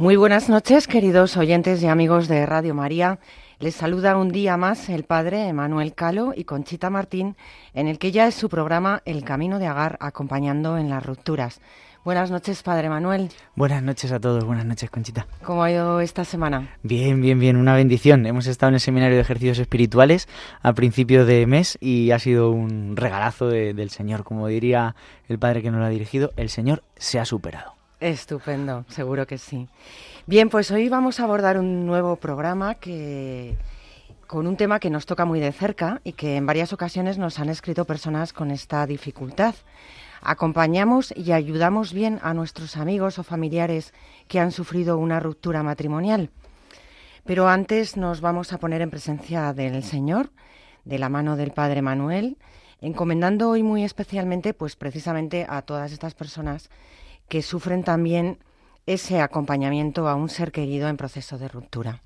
[0.00, 3.18] Muy buenas noches, queridos oyentes y amigos de Radio María.
[3.58, 7.36] Les saluda un día más el padre Emanuel Calo y Conchita Martín,
[7.74, 11.60] en el que ya es su programa El Camino de Agar, acompañando en las rupturas.
[12.02, 13.28] Buenas noches, Padre Manuel.
[13.56, 15.26] Buenas noches a todos, buenas noches, Conchita.
[15.44, 16.76] ¿Cómo ha ido esta semana?
[16.82, 18.24] Bien, bien, bien, una bendición.
[18.24, 20.28] Hemos estado en el seminario de ejercicios espirituales
[20.62, 24.24] a principio de mes y ha sido un regalazo del Señor.
[24.24, 24.96] Como diría
[25.28, 27.79] el Padre que nos lo ha dirigido, el Señor se ha superado.
[28.00, 29.68] Estupendo, seguro que sí.
[30.26, 33.58] Bien, pues hoy vamos a abordar un nuevo programa que
[34.26, 37.38] con un tema que nos toca muy de cerca y que en varias ocasiones nos
[37.38, 39.54] han escrito personas con esta dificultad.
[40.22, 43.92] Acompañamos y ayudamos bien a nuestros amigos o familiares
[44.28, 46.30] que han sufrido una ruptura matrimonial.
[47.26, 50.30] Pero antes nos vamos a poner en presencia del Señor,
[50.86, 52.38] de la mano del Padre Manuel,
[52.80, 56.70] encomendando hoy muy especialmente, pues precisamente a todas estas personas
[57.30, 58.38] que sufren también
[58.86, 62.02] ese acompañamiento a un ser querido en proceso de ruptura.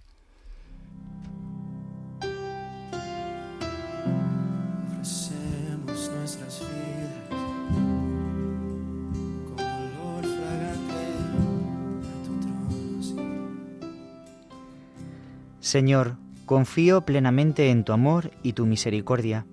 [15.60, 19.46] Señor, confío plenamente en tu amor y tu misericordia.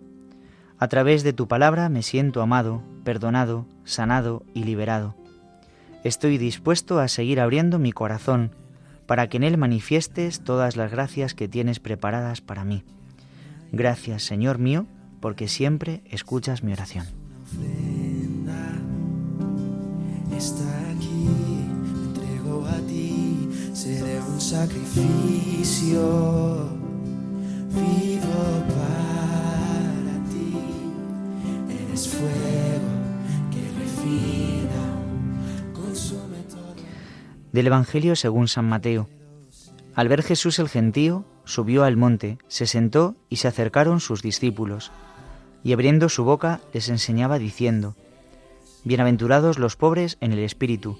[0.77, 5.20] A través de tu palabra me siento amado, perdonado, sanado y liberado.
[6.03, 8.55] Estoy dispuesto a seguir abriendo mi corazón
[9.05, 12.83] para que en él manifiestes todas las gracias que tienes preparadas para mí.
[13.71, 14.87] Gracias, Señor mío,
[15.19, 17.05] porque siempre escuchas mi oración.
[20.35, 21.27] Está aquí,
[21.83, 26.01] me entrego a ti, seré un sacrificio,
[27.69, 30.55] vivo para ti,
[31.69, 32.89] eres fuego
[33.51, 34.50] que refina
[37.51, 39.09] del Evangelio según San Mateo.
[39.95, 44.91] Al ver Jesús el gentío, subió al monte, se sentó y se acercaron sus discípulos,
[45.63, 47.95] y abriendo su boca les enseñaba diciendo,
[48.83, 50.97] Bienaventurados los pobres en el espíritu,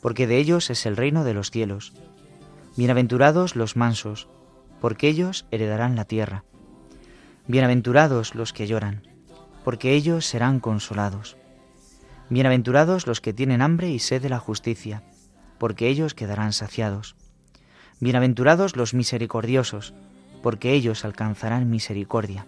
[0.00, 1.92] porque de ellos es el reino de los cielos.
[2.76, 4.28] Bienaventurados los mansos,
[4.80, 6.44] porque ellos heredarán la tierra.
[7.48, 9.08] Bienaventurados los que lloran,
[9.64, 11.36] porque ellos serán consolados.
[12.28, 15.02] Bienaventurados los que tienen hambre y sed de la justicia,
[15.58, 17.16] porque ellos quedarán saciados.
[17.98, 19.94] Bienaventurados los misericordiosos,
[20.42, 22.46] porque ellos alcanzarán misericordia.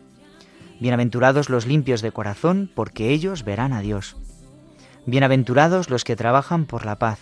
[0.79, 4.17] Bienaventurados los limpios de corazón, porque ellos verán a Dios.
[5.07, 7.19] Bienaventurados los que trabajan por la paz,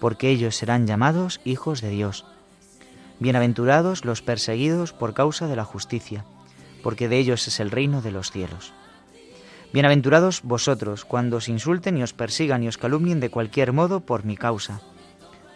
[0.00, 2.26] porque ellos serán llamados hijos de Dios.
[3.18, 6.24] Bienaventurados los perseguidos por causa de la justicia,
[6.82, 8.74] porque de ellos es el reino de los cielos.
[9.72, 14.24] Bienaventurados vosotros cuando os insulten y os persigan y os calumnien de cualquier modo por
[14.24, 14.82] mi causa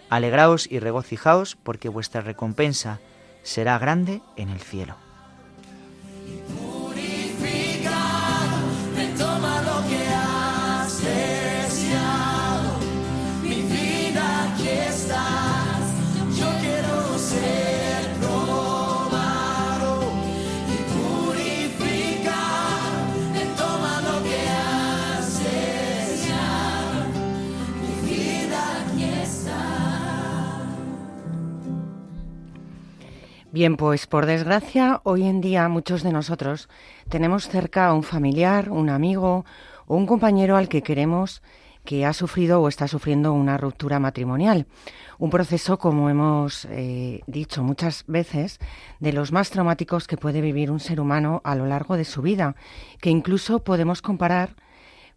[0.09, 3.01] Alegraos y regocijaos, porque vuestra recompensa
[3.43, 5.06] será grande en el cielo.
[33.57, 36.69] Bien, pues por desgracia, hoy en día muchos de nosotros
[37.09, 39.47] tenemos cerca a un familiar, un amigo
[39.87, 41.41] o un compañero al que queremos
[41.83, 44.67] que ha sufrido o está sufriendo una ruptura matrimonial.
[45.19, 48.59] Un proceso, como hemos eh, dicho muchas veces,
[49.01, 52.21] de los más traumáticos que puede vivir un ser humano a lo largo de su
[52.21, 52.57] vida,
[53.01, 54.55] que incluso podemos comparar,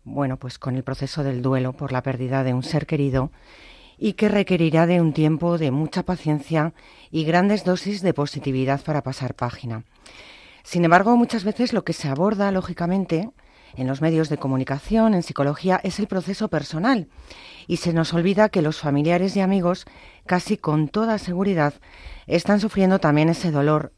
[0.06, 3.31] bueno, pues con el proceso del duelo por la pérdida de un ser querido
[4.00, 6.74] y que requerirá de un tiempo de mucha paciencia
[7.12, 9.84] y grandes dosis de positividad para pasar página.
[10.63, 13.30] Sin embargo, muchas veces lo que se aborda, lógicamente,
[13.75, 17.07] en los medios de comunicación, en psicología, es el proceso personal
[17.68, 19.86] y se nos olvida que los familiares y amigos,
[20.25, 21.74] casi con toda seguridad,
[22.25, 23.94] están sufriendo también ese dolor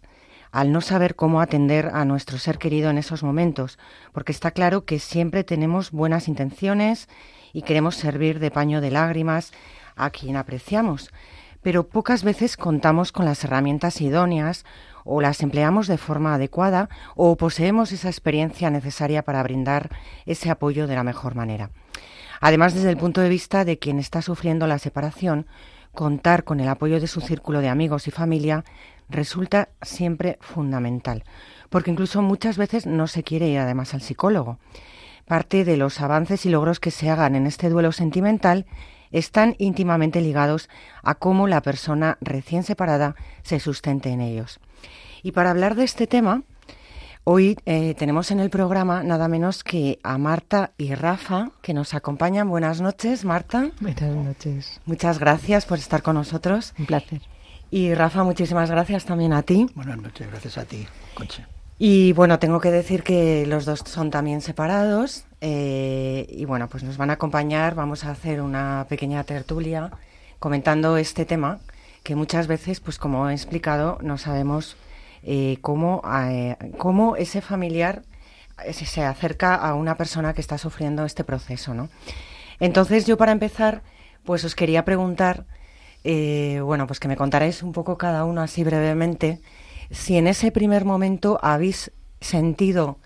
[0.52, 3.80] al no saber cómo atender a nuestro ser querido en esos momentos,
[4.12, 7.08] porque está claro que siempre tenemos buenas intenciones
[7.54, 9.54] y queremos servir de paño de lágrimas
[9.96, 11.12] a quien apreciamos,
[11.62, 14.66] pero pocas veces contamos con las herramientas idóneas
[15.04, 19.90] o las empleamos de forma adecuada o poseemos esa experiencia necesaria para brindar
[20.26, 21.72] ese apoyo de la mejor manera.
[22.40, 25.46] Además, desde el punto de vista de quien está sufriendo la separación,
[25.94, 28.64] contar con el apoyo de su círculo de amigos y familia
[29.10, 31.24] resulta siempre fundamental,
[31.70, 34.58] porque incluso muchas veces no se quiere ir además al psicólogo.
[35.26, 38.66] Parte de los avances y logros que se hagan en este duelo sentimental
[39.12, 40.70] están íntimamente ligados
[41.04, 44.60] a cómo la persona recién separada se sustente en ellos.
[45.24, 46.44] Y para hablar de este tema,
[47.24, 51.94] hoy eh, tenemos en el programa nada menos que a Marta y Rafa, que nos
[51.94, 52.50] acompañan.
[52.50, 53.72] Buenas noches, Marta.
[53.80, 54.82] Buenas noches.
[54.86, 56.74] Muchas gracias por estar con nosotros.
[56.80, 57.22] Un placer.
[57.70, 59.68] Y Rafa, muchísimas gracias también a ti.
[59.76, 61.48] Buenas noches, gracias a ti, Concha.
[61.80, 65.26] Y bueno, tengo que decir que los dos son también separados.
[65.42, 67.76] Eh, y bueno, pues nos van a acompañar.
[67.76, 69.92] Vamos a hacer una pequeña tertulia
[70.40, 71.60] comentando este tema
[72.04, 74.76] que muchas veces, pues como he explicado, no sabemos
[75.24, 78.02] eh, cómo, eh, cómo ese familiar
[78.66, 81.90] eh, se- acerca a una persona que está sufriendo este proceso, ¿no?
[82.60, 83.82] Entonces yo para empezar,
[84.24, 85.46] pues os quería preguntar,
[86.04, 89.40] bueno, pues que me contarais un poco cada uno así brevemente,
[89.92, 92.98] si en ese primer momento habéis sentido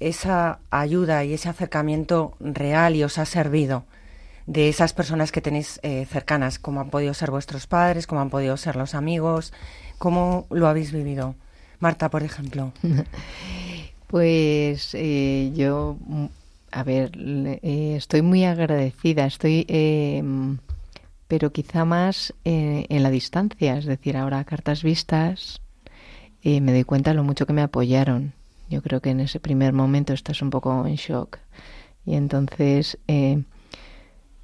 [0.00, 3.84] esa ayuda y ese acercamiento real y os ha servido
[4.46, 8.30] de esas personas que tenéis eh, cercanas, como han podido ser vuestros padres, como han
[8.30, 9.52] podido ser los amigos,
[9.98, 11.34] cómo lo habéis vivido.
[11.78, 12.72] Marta, por ejemplo.
[14.06, 16.24] Pues eh, yo, mm,
[16.72, 19.64] a ver, eh, estoy muy agradecida, estoy,
[20.20, 20.54] mm,
[21.30, 25.60] pero quizá más eh, en la distancia, es decir, ahora a cartas vistas
[26.42, 28.32] eh, me doy cuenta lo mucho que me apoyaron.
[28.70, 31.38] Yo creo que en ese primer momento estás un poco en shock
[32.06, 33.42] y entonces eh,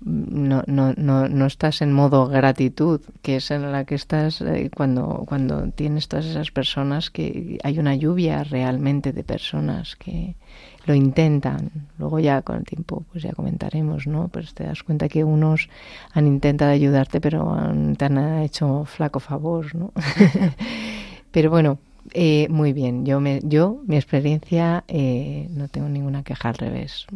[0.01, 4.71] no, no, no, no estás en modo gratitud, que es en la que estás eh,
[4.75, 10.37] cuando, cuando tienes todas esas personas que hay una lluvia realmente de personas que
[10.85, 11.71] lo intentan.
[11.99, 14.29] Luego ya con el tiempo pues ya comentaremos, ¿no?
[14.29, 15.71] Pues te das cuenta que unos
[16.13, 19.93] han intentado ayudarte pero han- te han hecho flaco favor, ¿no?
[21.33, 21.79] pero bueno,
[22.13, 23.05] eh, muy bien.
[23.05, 27.07] Yo, me, yo mi experiencia, eh, no tengo ninguna queja al revés.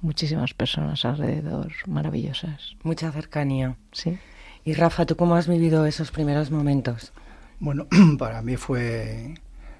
[0.00, 2.76] Muchísimas personas alrededor maravillosas.
[2.82, 3.76] Mucha cercanía.
[3.92, 4.18] Sí.
[4.64, 7.12] Y Rafa, ¿tú cómo has vivido esos primeros momentos?
[7.58, 7.86] Bueno,
[8.18, 9.34] para mí fue,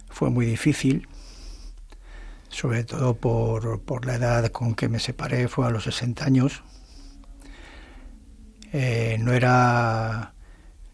[0.09, 1.09] fue muy difícil,
[2.49, 6.63] sobre todo por, por la edad con que me separé, fue a los 60 años.
[8.73, 10.35] Eh, no, era,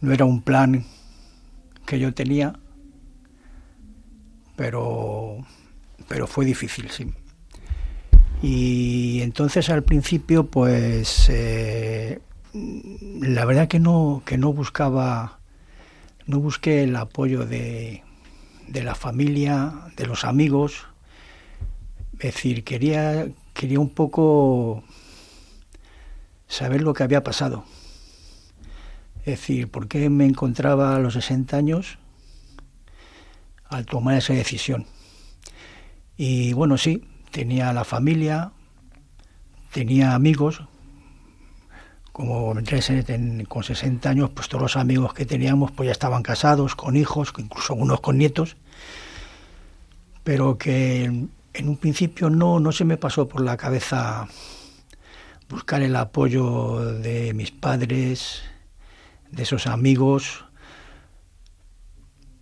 [0.00, 0.84] no era un plan
[1.84, 2.58] que yo tenía,
[4.56, 5.38] pero,
[6.08, 7.12] pero fue difícil, sí.
[8.42, 12.20] Y entonces al principio, pues eh,
[12.52, 15.38] la verdad que no, que no buscaba,
[16.26, 18.02] no busqué el apoyo de,
[18.68, 20.86] de la familia, de los amigos.
[22.14, 24.84] Es decir, quería, quería un poco
[26.48, 27.64] saber lo que había pasado.
[29.20, 31.98] Es decir, por qué me encontraba a los 60 años
[33.68, 34.86] al tomar esa decisión.
[36.16, 38.52] Y bueno, sí, tenía la familia,
[39.72, 40.62] tenía amigos,
[42.12, 42.54] como
[43.46, 47.34] con 60 años, pues todos los amigos que teníamos pues ya estaban casados, con hijos,
[47.36, 48.56] incluso unos con nietos,
[50.24, 54.28] pero que en un principio no, no se me pasó por la cabeza
[55.50, 58.40] buscar el apoyo de mis padres,
[59.30, 60.45] de esos amigos.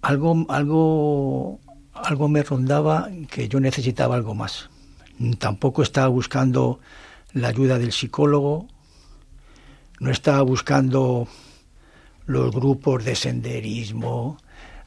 [0.05, 1.61] Algo, algo,
[1.95, 4.69] algo me rondaba que yo necesitaba algo más.
[5.39, 6.81] Tampoco estaba buscando
[7.33, 8.69] la ayuda del psicólogo,
[10.01, 11.27] no estaba buscando
[12.27, 14.39] los grupos de senderismo,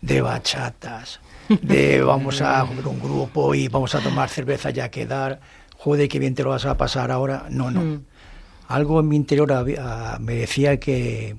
[0.02, 1.20] de bachatas,
[1.50, 5.40] de vamos a comer un grupo y vamos a tomar cerveza y a quedar,
[5.78, 7.46] joder, qué bien te lo vas a pasar ahora.
[7.50, 7.82] No, no.
[7.82, 8.04] Mm.
[8.68, 11.38] Algo en mi interior había- me decía que,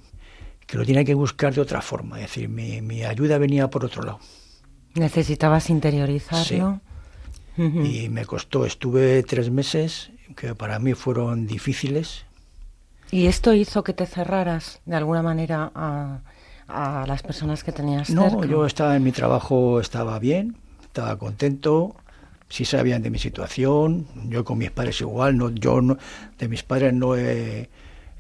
[0.68, 3.84] que lo tenía que buscar de otra forma, es decir, mi, mi ayuda venía por
[3.86, 4.20] otro lado.
[4.94, 6.80] ¿Necesitabas interiorizarlo?
[7.56, 12.24] Y me costó, estuve tres meses que para mí fueron difíciles.
[13.10, 16.20] ¿Y esto hizo que te cerraras de alguna manera a,
[16.68, 18.46] a las personas que tenías No, cerca?
[18.46, 21.96] yo estaba en mi trabajo, estaba bien, estaba contento,
[22.48, 25.96] sí sabían de mi situación, yo con mis padres igual, no, yo no,
[26.38, 27.68] de mis padres no he,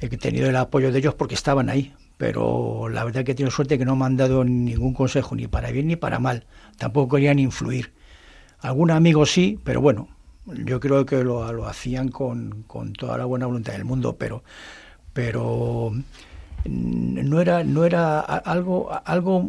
[0.00, 3.52] he tenido el apoyo de ellos porque estaban ahí, pero la verdad que he tenido
[3.52, 6.44] suerte que no me han dado ningún consejo, ni para bien ni para mal.
[6.76, 7.92] Tampoco querían influir.
[8.58, 10.08] Algún amigo sí, pero bueno,
[10.46, 14.42] yo creo que lo, lo hacían con, con, toda la buena voluntad del mundo, pero,
[15.12, 15.92] pero
[16.64, 19.48] no era, no era algo, algo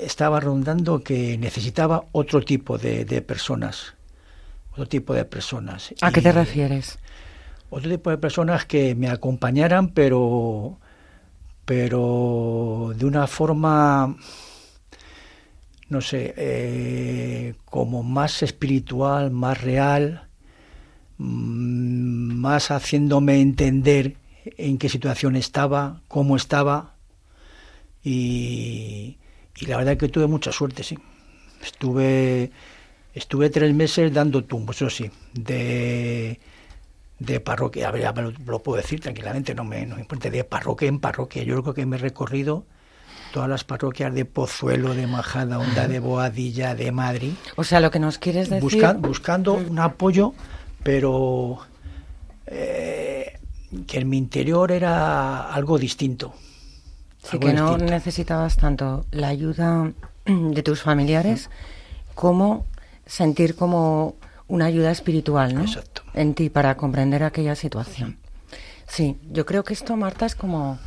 [0.00, 3.94] estaba rondando que necesitaba otro tipo de, de personas,
[4.72, 5.94] otro tipo de personas.
[6.00, 6.98] ¿A qué te refieres?
[7.68, 10.78] Otro tipo de personas que me acompañaran, pero,
[11.66, 14.16] pero de una forma
[15.88, 20.28] no sé, eh, como más espiritual, más real,
[21.18, 26.94] mm, más haciéndome entender en qué situación estaba, cómo estaba.
[28.04, 29.18] Y,
[29.56, 30.98] y la verdad que tuve mucha suerte, sí.
[31.62, 32.50] Estuve,
[33.14, 36.38] estuve tres meses dando tumbos, eso sí, de,
[37.18, 40.44] de parroquia, ya me lo, lo, puedo decir tranquilamente, no me, no me importa, de
[40.44, 41.42] parroquia en parroquia.
[41.42, 42.66] Yo creo que me he recorrido
[43.32, 47.32] todas las parroquias de Pozuelo, de Majada, Honda, de Boadilla, de Madrid.
[47.56, 48.62] O sea, lo que nos quieres decir...
[48.62, 50.34] Busca, buscando un apoyo,
[50.82, 51.58] pero
[52.46, 53.38] eh,
[53.86, 56.34] que en mi interior era algo distinto.
[57.22, 59.92] Sí, algo que no necesitabas tanto la ayuda
[60.24, 61.50] de tus familiares
[62.14, 62.64] como
[63.04, 64.16] sentir como
[64.48, 65.62] una ayuda espiritual, ¿no?
[65.62, 65.95] Exacto.
[66.16, 68.16] En ti para comprender aquella situación.
[68.88, 70.78] Sí, yo creo que esto, Marta, es como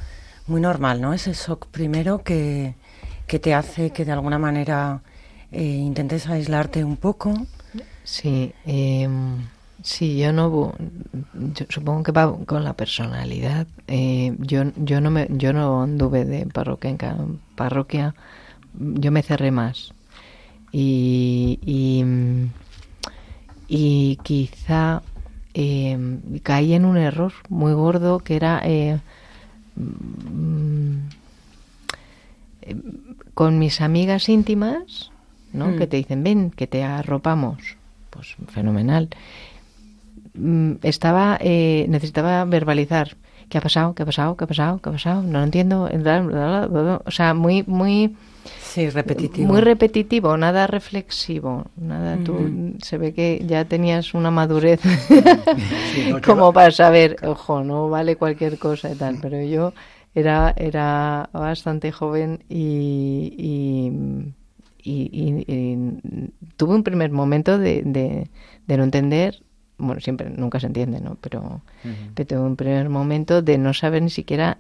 [0.48, 1.14] muy normal, ¿no?
[1.14, 2.76] Ese shock primero que,
[3.28, 5.02] que te hace que de alguna manera
[5.52, 7.34] eh, intentes aislarte un poco.
[8.04, 9.08] Sí, eh,
[9.84, 10.74] sí, yo no,
[11.34, 13.68] yo supongo que va con la personalidad.
[13.88, 18.16] Eh, yo, yo no me, yo no anduve de parroquia en parroquia,
[18.74, 19.94] yo me cerré más
[20.72, 22.04] y, y,
[23.68, 25.04] y quizá
[25.54, 25.98] eh,
[26.44, 29.00] caí en un error muy gordo que era eh,
[33.34, 35.12] con mis amigas íntimas,
[35.54, 35.70] ¿no?
[35.70, 35.78] Mm.
[35.78, 37.78] Que te dicen, ven, que te arropamos.
[38.10, 39.10] Pues fenomenal.
[40.84, 43.16] Estaba, eh, necesitaba verbalizar.
[43.50, 43.96] ¿Qué ha pasado?
[43.96, 44.38] ¿Qué ha pasado?
[44.38, 44.80] ¿Qué ha pasado?
[44.82, 45.22] ¿Qué ha pasado?
[45.24, 45.90] No lo entiendo.
[47.06, 48.16] O sea, muy, muy...
[48.62, 49.48] Sí, repetitivo.
[49.48, 51.66] Muy repetitivo, nada reflexivo.
[51.76, 57.64] Nada, tú se ve que ya tenías una madurez sí, no, como para saber, ojo,
[57.64, 59.74] no vale cualquier cosa y tal, pero yo
[60.14, 65.78] era, era bastante joven y, y, y, y
[66.56, 68.30] tuve un primer momento de, de,
[68.66, 69.42] de, no entender,
[69.80, 71.18] bueno, siempre, nunca se entiende, ¿no?
[71.22, 72.12] Pero, uh -huh.
[72.14, 74.58] pero un primer momento de no saber ni siquiera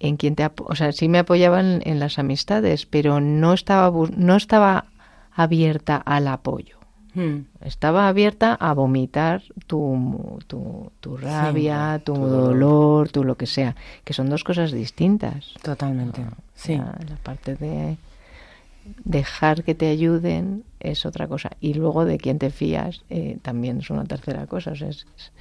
[0.00, 4.36] en quién te o sea sí me apoyaban en las amistades pero no estaba no
[4.36, 4.86] estaba
[5.32, 6.78] abierta al apoyo
[7.14, 7.38] hmm.
[7.62, 13.46] estaba abierta a vomitar tu tu, tu rabia sí, tu, tu dolor, tu lo que
[13.46, 17.96] sea que son dos cosas distintas totalmente no, sí la, la, parte de
[19.04, 23.78] dejar que te ayuden es otra cosa y luego de quién te fías eh, también
[23.78, 25.32] es una tercera cosa o sea, es, es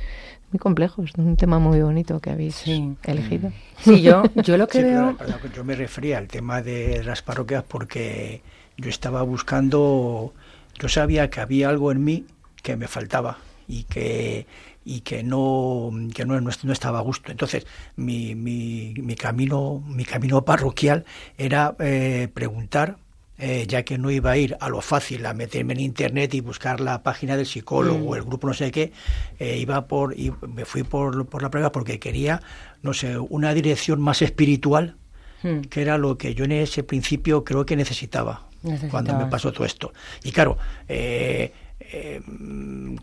[0.51, 2.95] muy complejo, es un tema muy bonito que habéis sí.
[3.03, 3.51] elegido.
[3.79, 5.15] Sí, yo, yo lo que sí, veo...
[5.17, 8.41] Pero, pero yo me refería al tema de las parroquias porque
[8.77, 10.33] yo estaba buscando,
[10.79, 12.25] yo sabía que había algo en mí
[12.63, 14.47] que me faltaba y que
[14.85, 20.05] y que no que no, no estaba a gusto entonces mi, mi, mi camino mi
[20.05, 21.03] camino parroquial
[21.37, 22.97] era eh, preguntar
[23.39, 26.41] eh, ya que no iba a ir a lo fácil, a meterme en internet y
[26.41, 28.07] buscar la página del psicólogo mm.
[28.07, 28.91] o el grupo no sé qué,
[29.37, 32.41] eh, iba por, y me fui por, por la prueba porque quería,
[32.81, 34.95] no sé, una dirección más espiritual,
[35.43, 35.61] mm.
[35.69, 38.91] que era lo que yo en ese principio creo que necesitaba, necesitaba.
[38.91, 39.93] cuando me pasó todo esto.
[40.23, 41.53] Y claro, eh,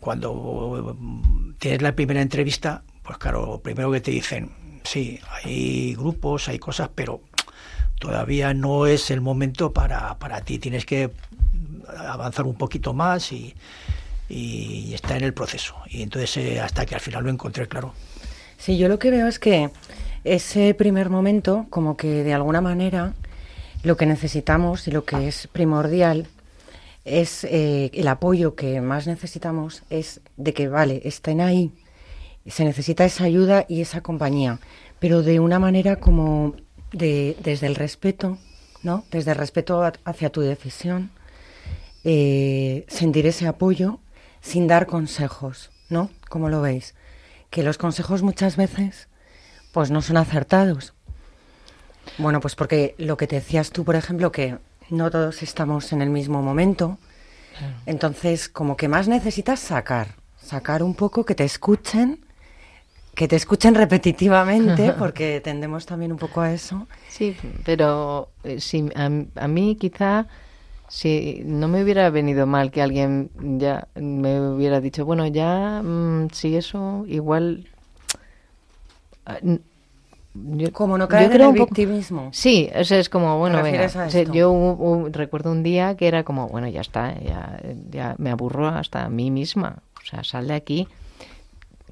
[0.01, 0.97] cuando
[1.59, 4.51] tienes la primera entrevista, pues claro, primero que te dicen,
[4.83, 7.23] sí, hay grupos, hay cosas, pero
[8.05, 10.59] todavía no es el momento para, para ti.
[10.59, 11.11] Tienes que
[12.07, 13.55] avanzar un poquito más y,
[14.29, 15.75] y estar en el proceso.
[15.89, 17.95] Y entonces eh, hasta que al final lo encontré claro.
[18.59, 19.71] Sí, yo lo que veo es que
[20.23, 23.15] ese primer momento, como que de alguna manera
[23.83, 26.27] lo que necesitamos y lo que es primordial
[27.07, 31.73] es eh, el apoyo que más necesitamos es de que, vale, estén ahí,
[32.47, 34.59] se necesita esa ayuda y esa compañía,
[34.99, 36.55] pero de una manera como
[36.95, 38.39] de, desde el respeto,
[38.83, 39.05] ¿no?
[39.11, 41.11] Desde el respeto a, hacia tu decisión,
[42.05, 44.01] eh, sentir ese apoyo
[44.41, 46.11] sin dar consejos, ¿no?
[46.29, 46.95] Como lo veis,
[47.51, 49.09] que los consejos muchas veces,
[49.73, 50.95] pues no son acertados.
[52.19, 54.59] Bueno, pues porque lo que te decías tú, por ejemplo, que
[54.91, 56.99] no todos estamos en el mismo momento,
[57.87, 62.25] entonces como que más necesitas sacar, sacar un poco, que te escuchen
[63.15, 66.87] que te escuchen repetitivamente, porque tendemos también un poco a eso.
[67.09, 70.27] Sí, pero eh, si, a, a mí quizá
[70.89, 76.29] si no me hubiera venido mal que alguien ya me hubiera dicho, bueno, ya, mm,
[76.33, 77.67] si eso, igual...
[79.27, 79.39] ah,
[80.35, 82.29] yo- Como no caer en el poco- victimismo.
[82.33, 83.87] Sí, o sea, es como, bueno, venga.
[83.87, 88.15] o sea, yo hu- recuerdo un día que era como, bueno, ya está, ya, ya
[88.19, 89.79] me aburro hasta a mí misma.
[90.03, 90.89] O sea, sal de aquí.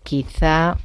[0.02, 0.76] Quizá,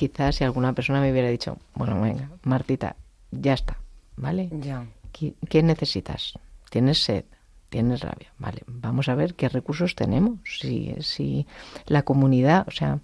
[0.00, 2.96] quizá si alguna persona me hubiera dicho, bueno, venga, Martita,
[3.30, 3.76] ya está,
[4.16, 4.48] ¿vale?
[4.50, 4.86] Ya.
[5.12, 6.32] ¿Qué, qué necesitas?
[6.70, 7.24] ¿Tienes sed?
[7.68, 8.28] ¿Tienes rabia?
[8.38, 10.38] Vale, vamos a ver qué recursos tenemos.
[10.60, 11.46] Si, si
[11.86, 12.98] la comunidad, o sea,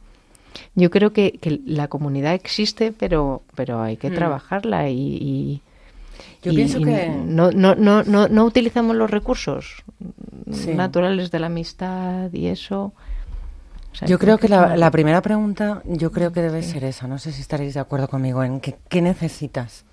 [0.74, 4.14] yo creo que, que la comunidad existe, pero, pero hay que Mm.
[4.14, 5.62] trabajarla y, y-
[6.42, 9.84] Yo y- pienso y que- no, no, no, no, no utilizamos los recursos
[10.50, 10.72] Sí.
[10.74, 12.92] naturales de la amistad y eso.
[13.96, 17.06] O sea, Yo creo que la primera pregunta, yo creo que debe ser esa.
[17.06, 19.86] No sé si estaréis de acuerdo conmigo en que, qué necesitas,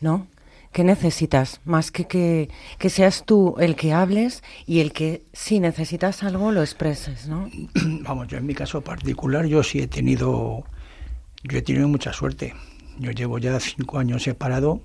[0.00, 0.28] ¿no?
[0.70, 1.60] ¿Qué necesitas?
[1.64, 6.52] Más que, que que seas tú el que hables y el que si necesitas algo
[6.52, 7.50] lo expreses, ¿no?
[8.02, 10.62] Vamos, yo en mi caso particular, yo sí he tenido,
[11.42, 12.54] yo he tenido mucha suerte.
[13.00, 14.82] Yo llevo ya cinco años separado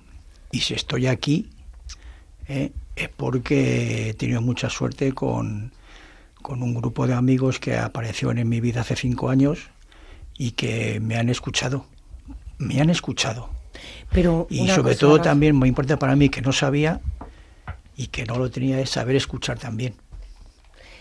[0.52, 1.52] y si estoy aquí
[2.48, 5.72] eh, es porque he tenido mucha suerte con,
[6.48, 9.70] con un grupo de amigos que aparecieron en mi vida hace cinco años
[10.38, 11.86] y que me han escuchado.
[12.58, 13.50] Me han escuchado.
[14.14, 17.02] Pero Y sobre cosa, todo también, muy importante para mí, que no sabía
[17.98, 19.96] y que no lo tenía, es saber escuchar también.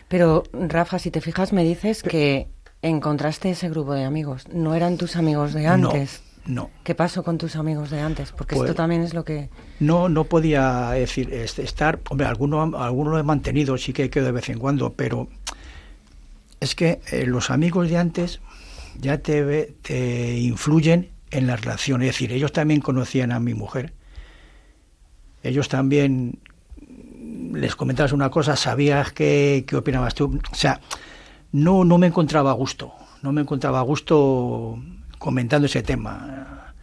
[0.09, 2.49] Pero Rafa, si te fijas, me dices que
[2.83, 4.49] encontraste ese grupo de amigos.
[4.49, 6.23] No eran tus amigos de antes.
[6.47, 6.71] No.
[6.85, 8.31] ¿Qué pasó con tus amigos de antes?
[8.33, 9.51] Porque Pues- esto también es lo que...
[9.81, 14.27] No, no podía decir, es- estar, hombre, alguno, alguno lo he mantenido, sí que quedo
[14.27, 15.29] de vez en cuando, pero
[16.61, 18.41] es que eh, los amigos de antes
[18.99, 23.93] ya te, te influyen en la relación, es decir, ellos también conocían a mi mujer,
[25.43, 26.39] ellos también
[27.53, 30.81] les comentabas una cosa, sabías qué, qué opinabas tú, o sea,
[31.53, 32.93] no, no me encontraba a gusto,
[33.23, 34.79] no me encontraba a gusto
[35.19, 36.75] comentando ese tema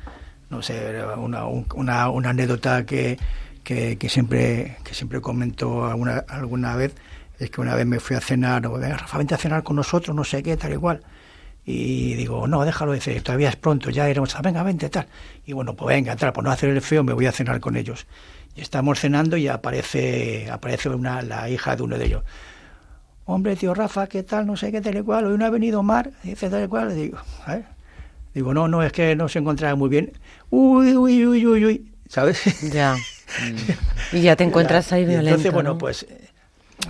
[0.49, 3.17] no sé, una, un- una, una anécdota que,
[3.63, 6.93] que, siempre que siempre comento alguna, alguna vez
[7.39, 10.15] es que una vez me fui a cenar, o Rafa, vente a cenar con nosotros,
[10.15, 11.01] no sé qué, tal igual.
[11.65, 15.07] Y digo, no, déjalo decir, todavía es pronto, ya iremos a, venga, vente, tal.
[15.45, 17.75] Y bueno, pues venga, tal, por no hacer el feo, me voy a cenar con
[17.75, 18.05] ellos.
[18.55, 22.23] Y estamos cenando y aparece, aparece una, la hija de uno de ellos.
[23.25, 24.45] Hombre, tío Rafa, ¿qué tal?
[24.45, 25.25] No sé qué, tal y cual.
[25.25, 26.89] Hoy no ha venido Mar, dice tal y cual.
[26.89, 27.72] Le digo, a ver.
[28.33, 30.13] Digo, no, no, es que no se encontraba muy bien.
[30.49, 32.41] Uy, uy, uy, uy, uy, ¿sabes?
[32.71, 32.95] Ya.
[34.11, 35.29] y ya te encuentras ahí violento.
[35.29, 35.77] Entonces, bueno, ¿no?
[35.77, 36.05] pues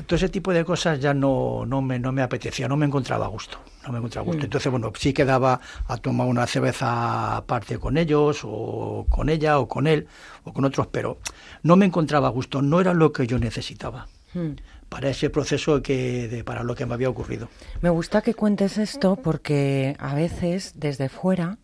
[0.06, 3.25] todo ese tipo de cosas ya no, no, me, no me apetecía, no me encontraba
[3.25, 3.60] a gusto.
[3.86, 4.41] No me encontraba a gusto.
[4.41, 4.45] Mm.
[4.45, 9.67] Entonces, bueno, sí quedaba a tomar una cerveza aparte con ellos, o con ella, o
[9.67, 10.08] con él,
[10.45, 11.19] o con otros, pero
[11.63, 12.62] no me encontraba a gusto.
[12.62, 14.53] No era lo que yo necesitaba Hmm.
[14.93, 17.49] Para ese proceso que para lo que me había ocurrido.
[17.82, 21.58] Me gusta que cuentes esto porque a veces desde fuera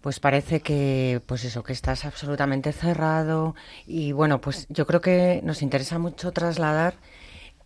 [0.00, 3.54] pues parece que pues eso que estás absolutamente cerrado
[3.86, 6.94] y bueno, pues yo creo que nos interesa mucho trasladar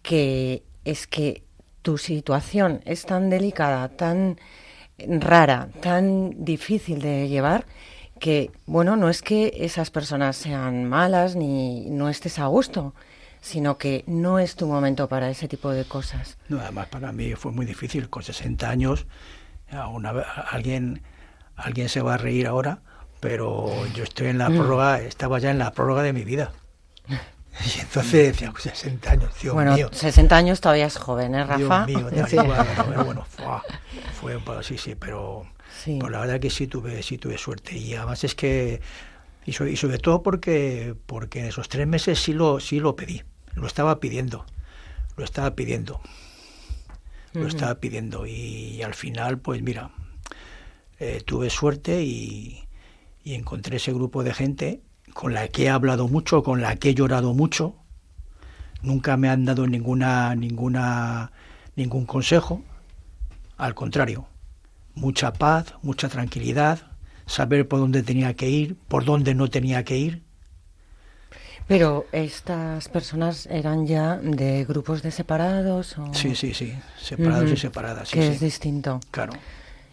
[0.02, 1.44] que es que
[1.80, 4.38] tu situación es tan delicada, tan
[4.98, 7.64] rara, tan difícil de llevar
[8.20, 12.92] que bueno, no es que esas personas sean malas ni no estés a gusto,
[13.46, 16.36] sino que no es tu momento para ese tipo de cosas.
[16.48, 19.06] No, además para mí fue muy difícil, con 60 años,
[19.70, 21.02] a una alguien,
[21.54, 22.80] alguien se va a reír ahora,
[23.20, 26.52] pero yo estoy en la prórroga, estaba ya en la prórroga de mi vida.
[27.76, 29.88] Y entonces decía, "Pues 60 años, Dios bueno, mío.
[29.90, 31.86] 60 años todavía es joven, ¿eh, Rafa?
[31.86, 32.36] Dios mío, tal Sí.
[32.36, 33.46] cual, pero bueno, fue,
[34.20, 35.46] fue pues, sí, sí, pero
[35.82, 35.96] Sí.
[35.98, 38.82] pues la verdad que sí tuve, sí tuve suerte y además es que
[39.46, 42.94] y sobre, y sobre todo porque porque en esos tres meses sí lo sí lo
[42.94, 43.22] pedí,
[43.56, 44.46] lo estaba pidiendo,
[45.16, 46.00] lo estaba pidiendo,
[47.32, 49.90] lo estaba pidiendo y, al final pues mira
[51.00, 52.66] eh, tuve suerte y,
[53.24, 54.80] y encontré ese grupo de gente
[55.12, 57.74] con la que he hablado mucho, con la que he llorado mucho.
[58.82, 61.32] Nunca me han dado ninguna, ninguna,
[61.74, 62.62] ningún consejo.
[63.56, 64.26] Al contrario,
[64.94, 66.80] mucha paz, mucha tranquilidad,
[67.24, 70.22] saber por dónde tenía que ir, por dónde no tenía que ir.
[71.66, 76.14] Pero estas personas eran ya de grupos de separados o...
[76.14, 78.08] Sí, sí, sí, separados y separadas.
[78.08, 78.32] Sí, que sí.
[78.32, 79.00] es distinto.
[79.10, 79.32] Claro.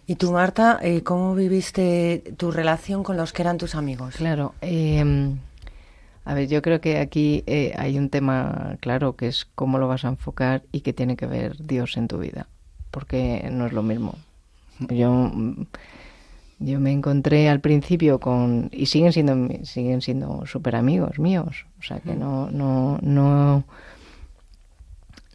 [0.05, 4.15] ¿Y tú, Marta, eh, cómo viviste tu relación con los que eran tus amigos?
[4.17, 4.53] Claro.
[4.62, 5.33] eh,
[6.25, 9.88] a ver, yo creo que aquí eh, hay un tema claro que es cómo lo
[9.88, 12.47] vas a enfocar y que tiene que ver Dios en tu vida,
[12.91, 14.15] porque no es lo mismo.
[14.79, 15.31] Yo,
[16.63, 21.84] yo me encontré al principio con y siguen siendo siguen siendo súper amigos míos, o
[21.84, 23.65] sea que no no no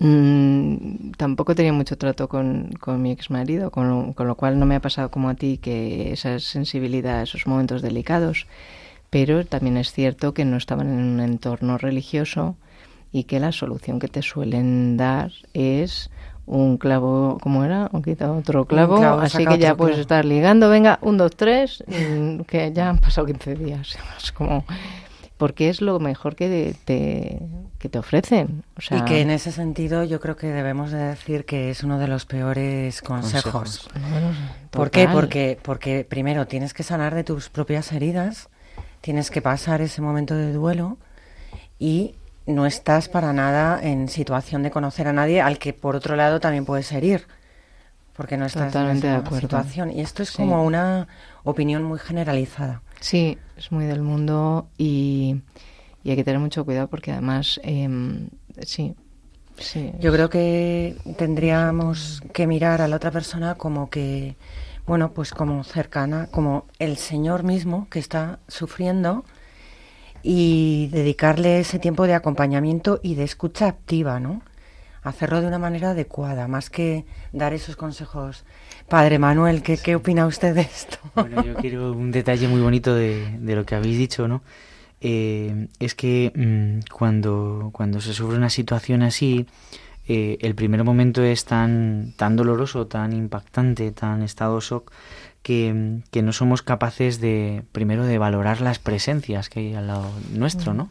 [0.00, 4.58] mm, tampoco tenía mucho trato con, con mi ex marido, con lo, con lo cual
[4.58, 8.46] no me ha pasado como a ti que esa sensibilidad, esos momentos delicados,
[9.10, 12.56] pero también es cierto que no estaban en un entorno religioso
[13.12, 16.10] y que la solución que te suelen dar es
[16.48, 17.88] un clavo, ¿cómo era?
[17.92, 20.00] Un quita otro clavo, clavo, así que ya puedes clavo.
[20.00, 23.96] estar ligando, venga, un, dos, tres, mm, que ya han pasado 15 días.
[24.18, 24.64] Es como,
[25.36, 27.40] porque es lo mejor que te,
[27.78, 28.64] que te ofrecen.
[28.76, 31.84] O sea, y que en ese sentido yo creo que debemos de decir que es
[31.84, 33.52] uno de los peores consejos.
[33.52, 33.90] Consejos.
[34.10, 34.30] bueno,
[34.70, 35.06] ¿Por qué?
[35.06, 38.48] Porque, porque primero tienes que sanar de tus propias heridas,
[39.00, 40.98] tienes que pasar ese momento de duelo
[41.78, 42.16] y
[42.48, 46.40] no estás para nada en situación de conocer a nadie al que por otro lado
[46.40, 47.26] también puedes herir.
[48.16, 49.46] Porque no estás Totalmente en de esa acuerdo.
[49.48, 49.90] situación.
[49.92, 50.38] Y esto es Sí.
[50.38, 51.06] como una
[51.44, 52.82] opinión muy generalizada.
[53.00, 55.36] Sí, es muy del mundo y,
[56.02, 58.28] y hay que tener mucho cuidado porque además, em,
[58.62, 58.96] sí,
[59.56, 59.92] sí.
[60.00, 64.34] Yo creo que tendríamos que mirar a la otra persona como que,
[64.86, 69.24] bueno, pues como cercana, como el Señor mismo que está sufriendo
[70.22, 74.42] y dedicarle ese tiempo de acompañamiento y de escucha activa, ¿no?
[75.02, 78.44] Hacerlo de una manera adecuada, más que dar esos consejos.
[78.88, 80.98] Padre Manuel, ¿qué, qué opina usted de esto?
[81.14, 84.42] Bueno, yo quiero un detalle muy bonito de, de lo que habéis dicho, ¿no?
[85.00, 89.46] Eh, es que mm, cuando, cuando se sufre una situación así,
[90.08, 94.90] eh, el primer momento es tan, tan doloroso, tan impactante, tan estado shock,
[95.48, 99.86] que, mm, que no somos capaces de, primero, de valorar las presencias que hay al
[99.86, 100.90] lado nuestro, ¿no?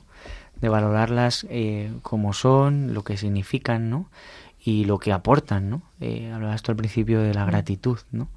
[0.59, 4.09] De valorarlas eh, como son, lo que significan, ¿no?
[4.59, 5.83] Y lo que aportan, ¿no?
[6.01, 8.29] Eh, hablabas tú al principio de la gratitud, ¿no?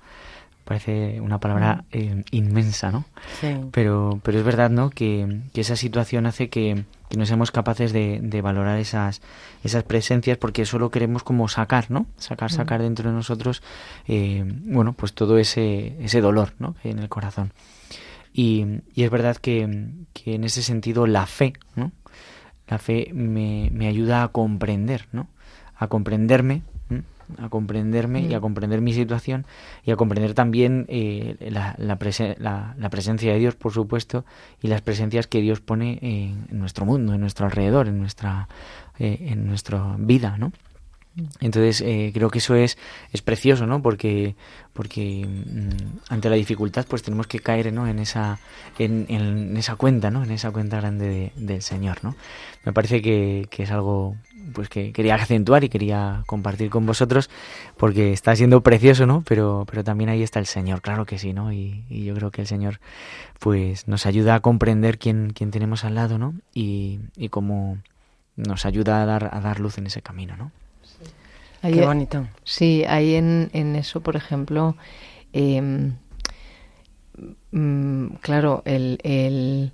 [0.66, 3.06] Parece una palabra eh, inmensa, ¿no?
[3.40, 3.56] Sí.
[3.72, 4.90] Pero, pero es verdad, ¿no?
[4.90, 9.20] Que, que esa situación hace que, que no seamos capaces de, de valorar esas,
[9.64, 12.06] esas presencias porque solo queremos como sacar, ¿no?
[12.16, 13.62] Sacar, sacar dentro de nosotros,
[14.06, 16.74] eh, bueno, pues todo ese, ese dolor, ¿no?
[16.74, 17.52] Que hay en el corazón.
[18.32, 21.90] Y, y es verdad que, que en ese sentido la fe, ¿no?
[22.68, 25.26] La fe me, me ayuda a comprender, ¿no?
[25.74, 26.62] A comprenderme.
[27.38, 29.46] A comprenderme y a comprender mi situación
[29.84, 31.98] y a comprender también eh, la, la,
[32.38, 34.24] la- la presencia de Dios, por supuesto,
[34.62, 38.48] y las presencias que Dios pone en, en nuestro mundo, en nuestro alrededor, en nuestra,
[38.98, 40.52] eh, en nuestra vida, ¿no?
[41.40, 42.78] Entonces eh, creo que eso es,
[43.12, 43.82] es precioso, ¿no?
[43.82, 44.36] Porque,
[44.72, 47.86] porque mm, ante la dificultad pues tenemos que caer ¿no?
[47.88, 48.38] en, esa,
[48.78, 50.22] en, en esa cuenta, ¿no?
[50.22, 52.14] En esa cuenta grande de- del Señor, ¿no?
[52.64, 54.16] Me parece que, que es algo
[54.54, 57.28] pues que quería acentuar y quería compartir con vosotros
[57.76, 59.22] porque está siendo precioso, ¿no?
[59.26, 61.52] Pero, pero también ahí está el Señor, claro que sí, ¿no?
[61.52, 62.80] Y, y yo creo que el Señor
[63.40, 66.34] pues nos ayuda a comprender quién, quién tenemos al lado, ¿no?
[66.54, 67.78] Y, y cómo
[68.36, 70.52] nos ayuda a dar, a dar luz en ese camino, ¿no?
[71.62, 72.26] Ahí- Qué bonito.
[72.44, 74.76] Sí, ahí en, en eso, por ejemplo,
[75.32, 75.94] em,
[77.52, 79.72] mm, claro, el, el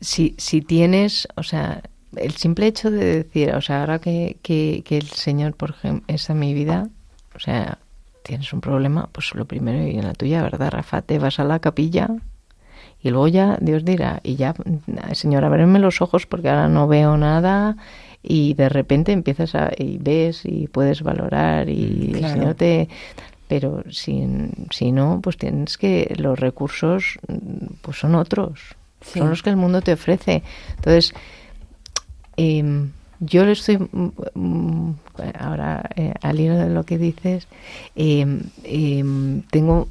[0.00, 1.82] si, si tienes, o sea,
[2.16, 6.04] el simple hecho de decir, o sea, ahora que, que, que el Señor, por ejemplo,
[6.08, 6.88] está en mi vida,
[7.34, 7.78] o sea,
[8.22, 11.02] tienes un problema, pues lo primero y en la tuya, ¿verdad, Rafa?
[11.02, 12.08] Te vas a la capilla
[13.02, 14.54] y luego ya Dios dirá, y ya,
[15.12, 17.76] Señor, ábreme los ojos porque ahora no veo nada
[18.22, 22.34] y de repente empiezas a, y ves y puedes valorar y el Claro.
[22.34, 22.88] Señor te...
[23.48, 24.24] Pero si,
[24.70, 28.60] si no, pues tienes que, los recursos mm, pues son otros,
[29.02, 29.18] Sí.
[29.18, 30.42] son los que el mundo te ofrece.
[30.76, 31.12] Entonces,
[32.36, 34.94] em, yo le estoy mm, mm,
[35.38, 37.46] ahora eh, al hilo de lo que dices
[37.94, 39.88] em, tengo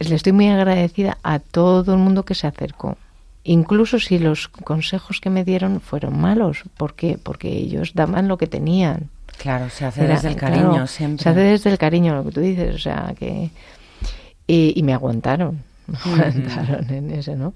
[0.00, 2.96] le estoy muy agradecida a todo el mundo que se acercó
[3.44, 7.18] incluso si los consejos que me dieron fueron malos ¿por qué?
[7.22, 11.22] porque ellos daban lo que tenían Claro, se hace Era- desde el cariño claro, siempre.
[11.22, 13.50] se hace desde el cariño lo que tú dices o sea que
[14.46, 17.52] y, y me aguantaron me aguantaron en ese no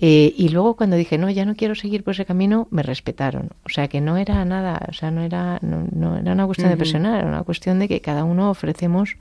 [0.00, 3.50] Eh, y luego cuando dije no ya no quiero seguir por ese camino me respetaron
[3.66, 6.70] o sea que no era nada o sea no era no, no era una cuestión
[6.70, 9.16] de presionar era una cuestión de que cada uno ofrecemos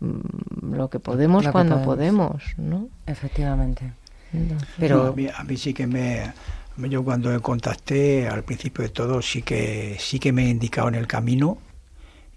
[0.00, 2.42] mm, lo que podemos Lo que cuando podemos.
[2.42, 2.88] podemos, ¿no?
[3.06, 3.92] Efectivamente.
[4.34, 6.32] No, Pero a, mí, a mí sí que me
[6.76, 11.58] yo cuando contacté al principio de todo sí que sí que me indicaron el camino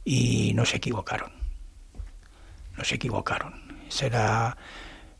[0.05, 1.31] y no se equivocaron.
[2.77, 3.53] No se equivocaron.
[3.89, 4.55] Será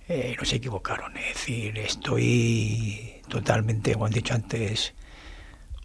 [0.08, 1.18] eh, no se equivocaron.
[1.18, 4.94] Es decir estoy totalmente como han dicho antes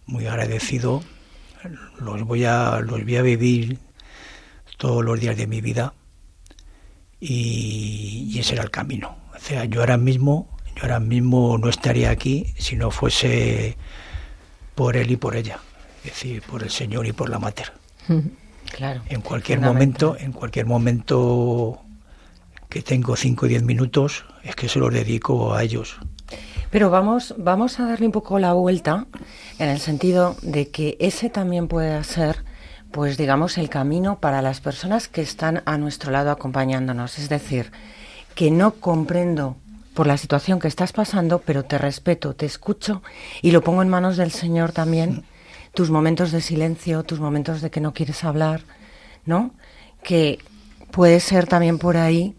[0.07, 1.02] muy agradecido.
[2.00, 3.78] Los voy a los voy a vivir
[4.76, 5.94] todos los días de mi vida
[7.18, 9.16] y, y ese era el camino.
[9.35, 13.76] O sea, yo ahora mismo, yo ahora mismo no estaría aquí si no fuese
[14.74, 15.58] por él y por ella,
[15.98, 17.72] es decir, por el Señor y por la Mater.
[18.74, 19.02] Claro.
[19.08, 21.82] En cualquier momento, en cualquier momento
[22.68, 25.98] que tengo 5 o 10 minutos, es que se los dedico a ellos.
[26.70, 29.06] Pero vamos, vamos a darle un poco la vuelta
[29.58, 32.44] en el sentido de que ese también puede ser,
[32.90, 37.18] pues digamos, el camino para las personas que están a nuestro lado acompañándonos.
[37.18, 37.72] Es decir,
[38.35, 39.58] que no comprendo
[39.94, 43.02] por la situación que estás pasando, pero te respeto, te escucho
[43.42, 45.24] y lo pongo en manos del Señor también.
[45.74, 48.62] Tus momentos de silencio, tus momentos de que no quieres hablar,
[49.24, 49.55] ¿no?
[50.02, 50.38] Que
[50.90, 52.37] puede ser también por ahí,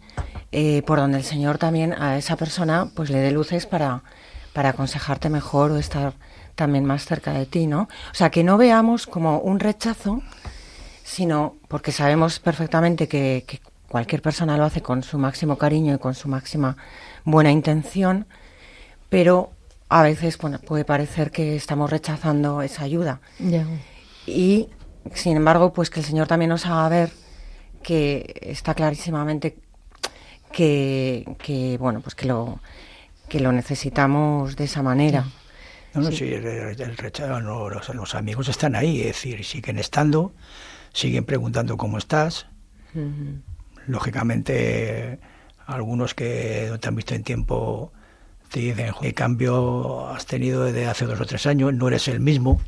[0.52, 4.04] eh, por donde el Señor también a esa persona pues le dé luces para,
[4.54, 6.14] para aconsejarte mejor o estar
[6.56, 7.84] también más cerca de ti, ¿no?
[8.12, 10.22] O sea, que no veamos como un rechazo,
[11.04, 13.60] sino porque sabemos perfectamente que, que
[13.94, 16.78] cualquier persona lo hace con su máximo cariño y con su máxima
[17.26, 18.26] buena intención,
[19.10, 19.52] pero
[19.90, 23.22] a veces bueno, puede parecer que estamos rechazando esa ayuda.
[24.26, 24.70] Y,
[25.14, 27.12] sin embargo, pues que el Señor también nos haga ver
[27.84, 29.58] que está clarísimamente
[30.52, 32.60] que, que bueno, pues que lo,
[33.30, 35.26] que lo necesitamos de esa manera.
[35.94, 36.18] No, no, Sí.
[36.18, 40.34] sí, el, el rechazo, no, los, los amigos están ahí, es decir, siguen estando,
[40.92, 42.48] siguen preguntando cómo estás.
[43.88, 45.20] Lógicamente,
[45.66, 47.92] algunos que no te han visto en tiempo
[48.50, 52.20] te dicen qué cambio has tenido desde hace dos o tres años, no eres el
[52.20, 52.62] mismo.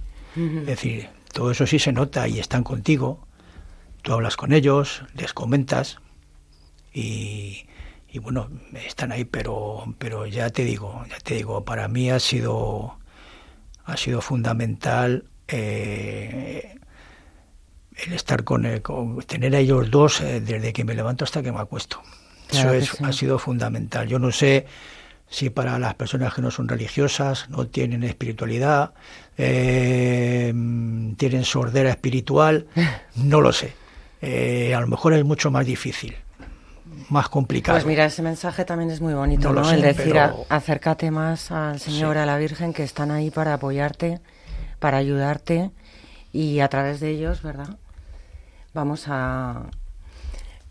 [0.61, 3.27] Es decir, todo eso sí se nota y están contigo.
[4.03, 5.99] Tú hablas con ellos, les comentas
[6.93, 7.65] y,
[8.09, 8.49] y bueno,
[8.87, 12.97] están ahí, pero, pero ya te digo, ya te digo, para mí ha sido,
[13.85, 16.75] ha sido fundamental eh,
[18.05, 21.41] el estar con, el- con- tener a ellos dos eh, desde que me levanto hasta
[21.43, 22.01] que me acuesto.
[22.47, 23.03] Claro Eso es, sí.
[23.03, 24.07] ha sido fundamental.
[24.07, 24.65] Yo no sé
[25.29, 28.91] si para las personas que no son religiosas, no tienen espiritualidad,
[29.37, 30.53] eh,
[31.17, 32.67] tienen sordera espiritual,
[33.15, 33.73] no lo sé.
[34.21, 36.15] Eh, a lo mejor es mucho más difícil,
[37.09, 37.75] más complicado.
[37.77, 39.69] Pues mira, ese mensaje también es muy bonito, No ¿no?
[39.69, 42.19] sé, el decir, pero- a- acércate más al Señor, Sí.
[42.21, 44.19] a la Virgen, que están ahí para apoyarte,
[44.79, 45.71] para ayudarte
[46.31, 47.77] y a través de ellos, ¿verdad?
[48.73, 49.63] Vamos a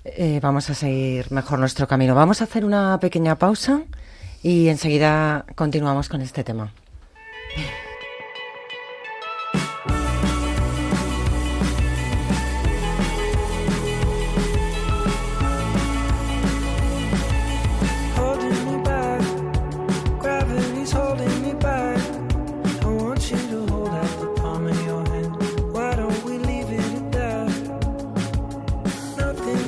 [0.05, 2.15] eh, vamos a seguir mejor nuestro camino.
[2.15, 3.83] Vamos a hacer una pequeña pausa
[4.43, 6.73] y enseguida continuamos con este tema.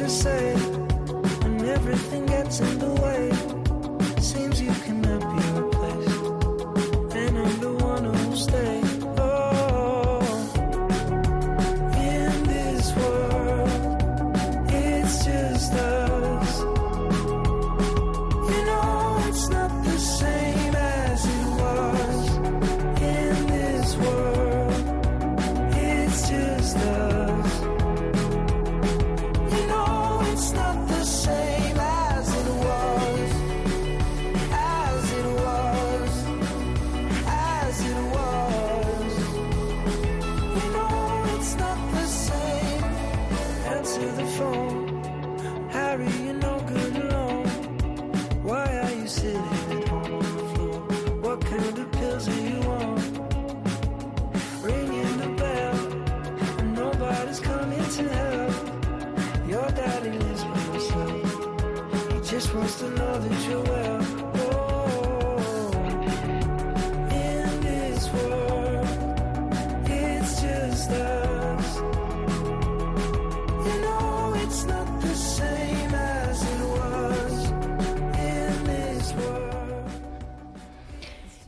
[0.09, 3.36] Say when everything gets in the way.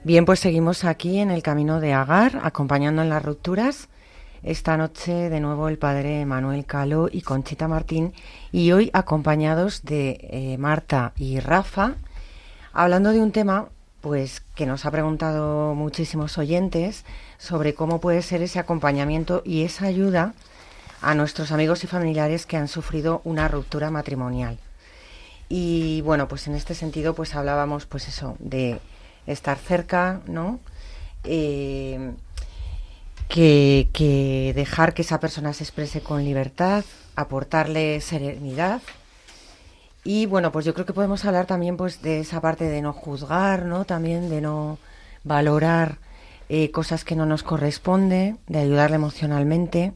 [0.09, 3.91] Bien, pues seguimos aquí en el camino de Agar, acompañando en las rupturas.
[4.43, 8.15] Esta noche de nuevo el padre Manuel Calo y Conchita Martín
[8.51, 11.97] y hoy acompañados de eh, Marta y Rafa,
[12.73, 13.69] hablando de un tema
[14.01, 17.05] pues que nos ha preguntado muchísimos oyentes
[17.37, 20.33] sobre cómo puede ser ese acompañamiento y esa ayuda
[21.03, 24.59] a nuestros amigos y familiares que han sufrido una ruptura matrimonial.
[25.51, 28.81] Y bueno, pues en este sentido, pues hablábamos, pues eso, de
[29.29, 30.59] estar cerca, ¿no?
[31.25, 32.15] Eh,
[33.29, 38.81] que, dejar que esa persona se exprese con libertad, aportarle serenidad
[40.05, 42.93] Y bueno, pues yo creo que podemos hablar también pues de esa parte de no
[42.93, 43.85] juzgar, ¿no?
[43.85, 44.79] También de no
[45.25, 45.99] valorar
[46.49, 49.93] eh, cosas que no nos corresponde, de ayudarle emocionalmente,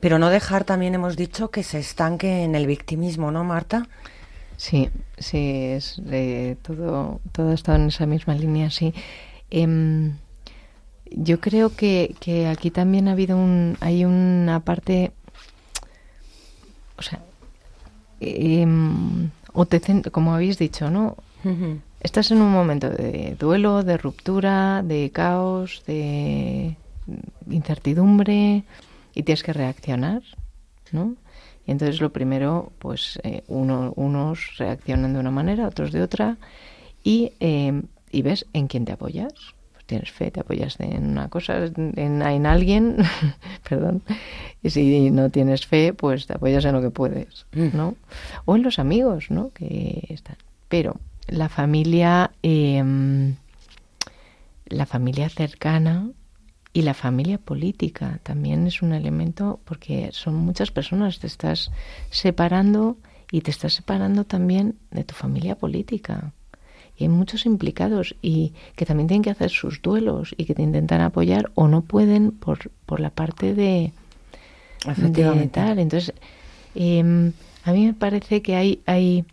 [0.00, 3.86] pero no dejar también, hemos dicho, que se estanque en el victimismo, ¿no, Marta?
[4.62, 5.38] Sí, sí,
[5.74, 8.94] es eh, todo, todo ha estado en esa misma línea, sí.
[9.50, 10.12] Em,
[11.10, 15.10] yo creo que, que aquí también ha habido un, hay una parte,
[16.96, 17.18] o sea,
[19.52, 21.16] o te cen- como habéis dicho, ¿no?
[22.00, 26.76] Estás en un momento de duelo, de ruptura, de caos, de
[27.50, 28.62] incertidumbre
[29.12, 30.22] y tienes que reaccionar,
[30.92, 31.16] ¿no?
[31.66, 36.36] Y entonces lo primero, pues eh, uno- unos reaccionan de una manera, otros de otra
[37.04, 39.32] y, eh, y ves en quién te apoyas.
[39.72, 42.96] Pues tienes fe, te apoyas en una cosa, en, en alguien,
[43.68, 44.02] perdón,
[44.62, 47.94] y si no tienes fe, pues te apoyas en lo que puedes, ¿no?
[48.44, 49.50] O en los amigos, ¿no?
[49.52, 50.36] Que están.
[50.68, 50.96] Pero
[51.28, 52.82] la familia, eh,
[54.66, 56.08] la familia cercana
[56.72, 61.70] y la familia política también es un elemento porque son muchas personas, te estás
[62.10, 62.96] separando
[63.30, 66.32] y te estás separando también de tu familia política.
[66.96, 70.62] Y hay muchos implicados y que también tienen que hacer sus duelos y que te
[70.62, 73.92] intentan apoyar o no pueden por, por la parte de,
[74.86, 75.78] de tal.
[75.78, 76.14] Entonces,
[76.74, 77.32] em,
[77.64, 79.24] a mí me parece que hay, hay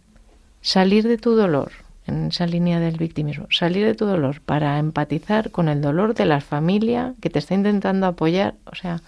[0.61, 1.71] salir de tu dolor,
[2.09, 6.25] en esa línea del victimismo, salir de tu dolor para empatizar con el dolor de
[6.25, 9.01] la familia que te está intentando apoyar, o sea,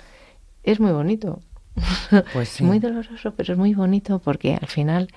[0.64, 1.40] es muy bonito.
[2.34, 5.08] Pues Es muy doloroso, pero es muy bonito porque al final,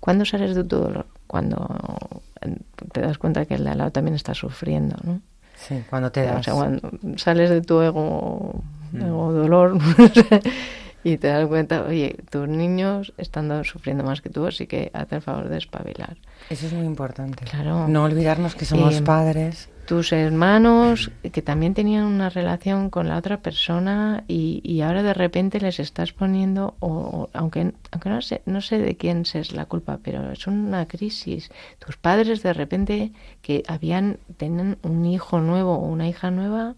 [0.00, 1.06] cuando sales de tu dolor?
[1.26, 2.56] Cuando eh,
[2.92, 5.20] te das cuenta que el de al lado también está sufriendo, ¿no?
[5.56, 6.44] Sí, cuando te O das.
[6.44, 9.02] sea, cuando sales de tu ego, Mm.
[9.06, 9.78] ego dolor
[11.04, 14.90] y te das cuenta, oye, tus niños están do- sufriendo más que tú, así que
[14.94, 16.16] haz el favor de espabilar.
[16.50, 17.44] Eso es muy importante.
[17.44, 17.86] Claro.
[17.88, 19.68] No olvidarnos que somos Eh, padres.
[19.86, 25.12] Tus hermanos que también tenían una relación con la otra persona y, y ahora de
[25.12, 29.52] repente les estás poniendo, o, o- aunque, aunque no, sé, no sé de quién es
[29.52, 31.50] la culpa, pero es una crisis.
[31.84, 33.12] Tus padres de repente
[33.42, 36.76] que habían, tenían un hijo nuevo o una hija nueva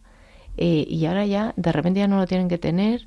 [0.56, 3.06] eh, y ahora ya de repente ya no lo tienen que tener.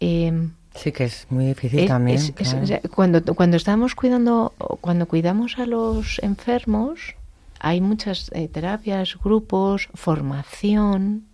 [0.00, 2.18] Em, Sí que es muy difícil es- también.
[2.18, 2.80] es- claro.
[2.94, 7.16] cuando, cuando estamos cuidando, cuando cuidamos a los enfermos,
[7.58, 11.24] hay muchas eh, terapias, grupos, formación,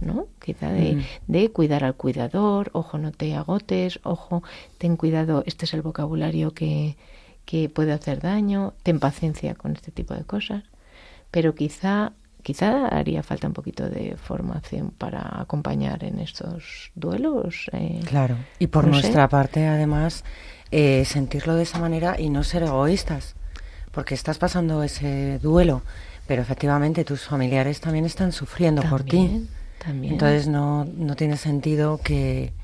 [0.00, 0.26] ¿no?
[0.44, 4.42] Quizá de, de cuidar al cuidador, ojo, no te agotes, ojo,
[4.78, 6.96] ten cuidado, este es el vocabulario que,
[7.44, 10.64] que puede hacer daño, ten paciencia con este tipo de cosas,
[11.30, 12.12] pero quizá
[12.48, 17.68] quizá haría falta un poquito de formación para acompañar en estos duelos.
[17.74, 18.36] eh, Claro.
[18.58, 19.00] Y por no sé.
[19.02, 20.24] nuestra parte, además,
[20.70, 23.34] eh, sentirlo de esa manera y no ser egoístas.
[23.92, 25.82] Porque estás pasando ese duelo,
[26.26, 29.10] pero efectivamente tus familiares también están sufriendo por ti.
[29.18, 29.48] También,
[29.84, 30.12] también.
[30.14, 32.54] Entonces no, no tiene sentido que,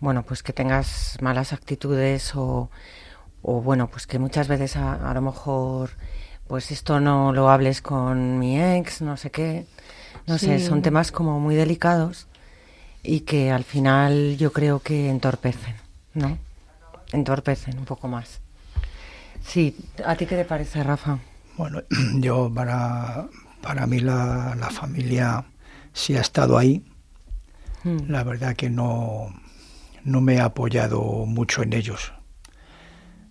[0.00, 2.70] bueno, pues que tengas malas actitudes o,
[3.42, 5.90] o bueno, pues que muchas veces a, a lo mejor,
[6.48, 9.66] pues esto no lo hables con mi ex, no sé qué.
[10.26, 12.26] No sé, son temas como muy delicados
[13.02, 15.74] y que al final yo creo que entorpecen,
[16.12, 16.36] ¿no?
[17.12, 18.40] Entorpecen un poco más.
[19.42, 21.18] Sí, ¿a ti qué te parece, Rafa?
[21.56, 21.82] Bueno,
[22.16, 23.26] yo para,
[23.62, 25.46] para mí la, la familia
[25.94, 26.84] sí ha estado ahí.
[27.84, 28.10] Mm.
[28.10, 29.34] La verdad que no,
[30.04, 32.12] no me he apoyado mucho en ellos.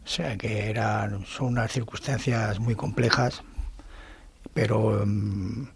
[0.07, 3.43] O sea que eran, son unas circunstancias muy complejas,
[4.53, 5.67] pero mm,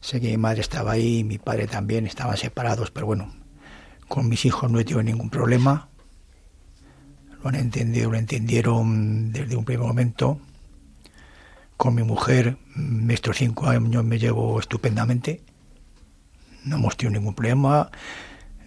[0.00, 3.34] sé que mi madre estaba ahí y mi padre también, estaban separados, pero bueno,
[4.06, 5.88] con mis hijos no he tenido ningún problema.
[7.42, 10.38] Lo han entendido, lo entendieron desde un primer momento.
[11.76, 15.42] Con mi mujer, mm, estos cinco años me llevo estupendamente.
[16.64, 17.90] No hemos tenido ningún problema.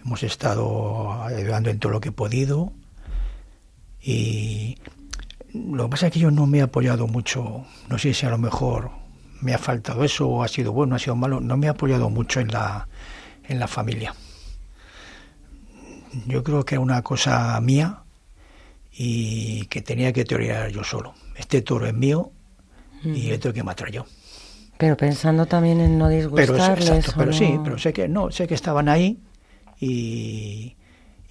[0.04, 2.74] Hemos estado ayudando en todo lo que he podido.
[4.02, 4.76] Y
[5.54, 7.64] lo que pasa es que yo no me he apoyado mucho.
[7.88, 8.90] No sé si a lo mejor
[9.40, 11.40] me ha faltado eso o ha sido bueno, ha sido malo.
[11.40, 12.88] No me he apoyado mucho en la,
[13.44, 14.14] en la familia.
[16.26, 18.00] Yo creo que era una cosa mía
[18.92, 21.14] y que tenía que torear yo solo.
[21.36, 22.30] Este toro es mío
[23.02, 24.06] y el tengo que matar yo.
[24.78, 26.88] Pero pensando también en no Pero, disgustarles.
[26.88, 29.20] exacto, o pero sí, pero sé que no, sé que estaban ahí
[29.80, 30.76] y,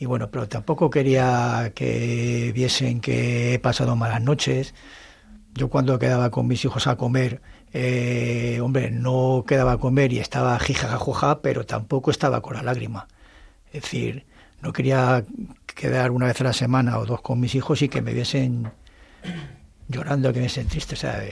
[0.04, 4.74] y bueno, pero tampoco quería que viesen que he pasado malas noches.
[5.54, 7.41] Yo cuando quedaba con mis hijos a comer,
[7.72, 13.08] eh, hombre, no quedaba a comer y estaba jijajajuja, pero tampoco estaba con la lágrima.
[13.72, 14.26] Es decir,
[14.62, 15.24] no quería
[15.68, 18.74] quedar una vez a la semana o dos con mis hijos y que me viesen
[19.88, 20.95] llorando que me sentiste.
[20.95, 21.24] O sea,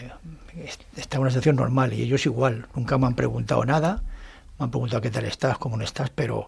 [0.95, 2.67] está una situación normal y ellos igual.
[2.73, 4.01] Nunca me han preguntado nada,
[4.57, 6.47] me han preguntado qué tal estás, cómo no estás, pero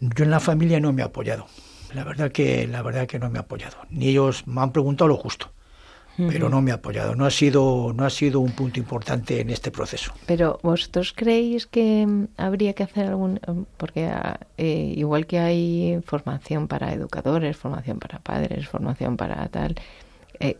[0.00, 1.46] yo en la familia no me he apoyado.
[1.94, 3.76] La verdad que, la verdad que no me he apoyado.
[3.90, 5.50] Ni ellos me han preguntado lo justo
[6.16, 7.14] pero no me ha apoyado.
[7.14, 10.12] No ha sido, no ha sido un punto importante en este proceso.
[10.26, 15.38] Pero vosotros creéis que mm, habría que hacer algún, mm, porque ah, eh, igual que
[15.38, 19.76] hay formación para educadores, formación para padres, formación para tal,
[20.40, 20.56] eh,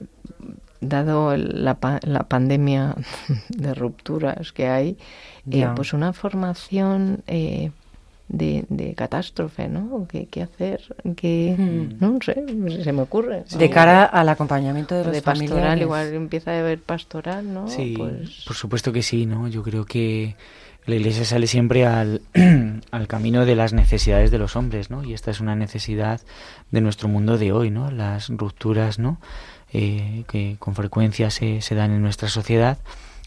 [0.80, 2.95] dado la, la pandemia
[3.49, 4.99] de rupturas que hay,
[5.51, 7.70] eh, pues una formación eh,
[8.29, 10.07] de, de catástrofe, ¿no?
[10.09, 10.81] ¿Qué, qué hacer?
[11.16, 11.97] ¿Qué, Mm.
[12.01, 12.35] No sé,
[12.83, 13.45] se me ocurre.
[13.59, 15.83] De cara al acompañamiento de los de pastoral, familiares.
[15.83, 17.68] igual empieza a haber pastoral, ¿no?
[17.68, 19.49] Sí, Pues, por supuesto que sí, ¿no?
[19.49, 20.35] Yo creo que
[20.87, 22.20] la Iglesia sale siempre al,
[22.91, 25.03] al camino de las necesidades de los hombres, ¿no?
[25.05, 26.20] Y esta es una necesidad
[26.70, 27.91] de nuestro mundo de hoy, ¿no?
[27.91, 29.18] Las rupturas, ¿no?
[29.72, 32.79] Eh, que con frecuencia se, se dan en nuestra sociedad,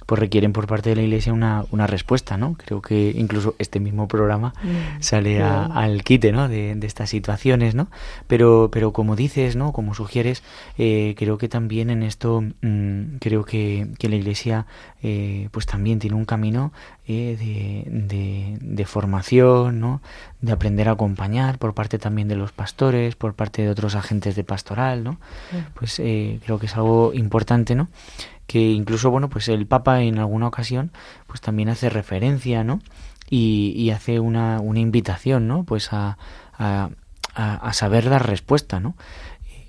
[0.09, 2.55] pues requieren por parte de la Iglesia una, una respuesta, ¿no?
[2.55, 6.47] Creo que incluso este mismo programa Mm, sale a- al quite, ¿no?
[6.49, 7.89] De, de estas situaciones, ¿no?
[8.25, 9.71] Pero, pero como dices, ¿no?
[9.71, 10.41] Como sugieres,
[10.79, 14.65] eh, creo que también en esto, mm, creo que, que la Iglesia,
[15.03, 16.73] eh, pues también tiene un camino
[17.07, 20.01] eh, de, de, de formación, ¿no?
[20.41, 24.35] De aprender a acompañar por parte también de los pastores, por parte de otros agentes
[24.35, 25.17] de pastoral, ¿no?
[25.75, 27.89] Pues eh, creo que es algo importante, ¿no?
[28.49, 30.91] Que incluso bueno pues el Papa en alguna ocasión
[31.27, 32.79] pues también hace referencia no
[33.29, 36.17] y, y hace una, una invitación no pues a,
[36.57, 36.89] a,
[37.73, 38.95] saber dar respuesta no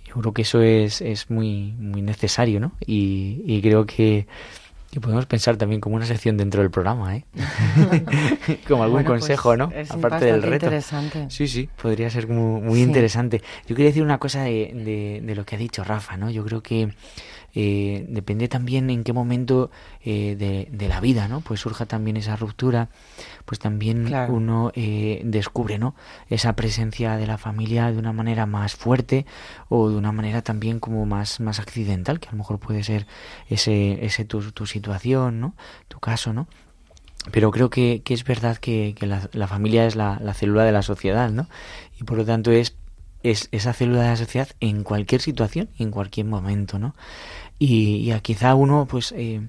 [0.08, 4.26] yo creo que eso es, es muy muy necesario no y, y creo que,
[4.90, 7.24] que podemos pensar también como una sección dentro del programa eh
[8.66, 11.26] como algún Bueno, pues, consejo no es aparte del reto interesante.
[11.28, 12.82] Sí, sí, podría ser como muy Sí.
[12.82, 13.42] interesante.
[13.68, 16.30] Yo quería decir una cosa de, de, de lo que ha dicho Rafa, ¿no?
[16.30, 16.88] Yo creo que
[17.54, 19.70] eh, depende también en qué momento
[20.04, 21.40] eh, de, de la vida, ¿no?
[21.40, 22.88] Pues surja también esa ruptura,
[23.44, 24.34] pues también Claro.
[24.34, 25.94] uno eh, descubre, ¿no?
[26.28, 29.26] Esa presencia de la familia de una manera más fuerte
[29.68, 33.06] o de una manera también como más, más accidental, que a lo mejor puede ser
[33.48, 35.54] ese, ese tu, tu situación, ¿no?
[35.88, 36.46] Tu caso, ¿no?
[37.32, 40.64] Pero creo que, que es verdad que, que la, la familia es la, la célula
[40.64, 41.48] de la sociedad, ¿no?
[42.00, 42.76] Y por lo tanto es,
[43.22, 46.94] es esa célula de la sociedad en cualquier situación en cualquier momento, ¿no?
[47.58, 49.42] Y, y quizá uno, pues, eh,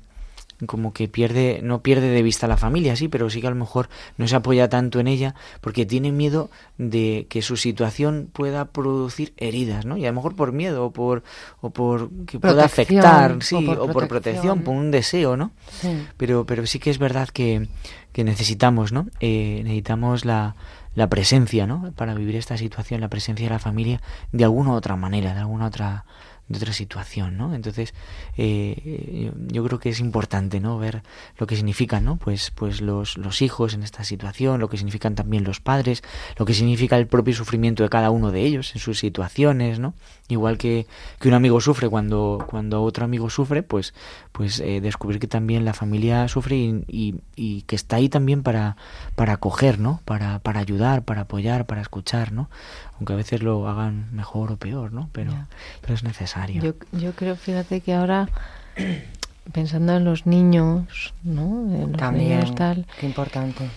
[0.66, 3.52] como que pierde, no pierde de vista a la familia, sí, pero sí que a
[3.52, 8.30] lo mejor no se apoya tanto en ella porque tiene miedo de que su situación
[8.32, 9.98] pueda producir heridas, ¿no?
[9.98, 11.24] Y a lo mejor por miedo o por,
[11.62, 15.52] o por que pueda afectar, o sí, por o por protección, por un deseo, ¿no?
[15.82, 16.06] Sí.
[16.18, 17.68] pero pero sí que es verdad que,
[18.12, 20.56] que necesitamos no Eh, necesitamos la,
[20.96, 24.02] la presencia no para vivir esta situación la presencia de la familia
[24.32, 26.06] de alguna otra manera de alguna otra
[26.52, 27.94] de otra situación no entonces
[28.38, 31.04] eh, yo, creo que es importante no ver
[31.38, 35.16] lo que significan no pues pues los los hijos en esta situación lo que significan
[35.16, 36.04] también los padres
[36.38, 39.94] lo que significa el propio sufrimiento de cada uno de ellos en sus situaciones no
[40.32, 40.88] igual que,
[41.20, 43.94] que un amigo sufre cuando cuando otro amigo sufre pues
[44.32, 48.42] pues eh, descubrir que también la familia sufre y, y- y que está ahí también
[48.44, 48.76] para
[49.16, 52.50] para acoger no para para ayudar para apoyar para escuchar no
[52.98, 55.34] aunque a veces lo hagan mejor o peor no pero
[55.82, 56.64] pero es necesario.
[56.64, 58.30] Yo, yo creo, fíjate que ahora,
[59.54, 61.74] pensando en los niños, ¿no?
[61.74, 63.70] En los También, niños tal, qué importante.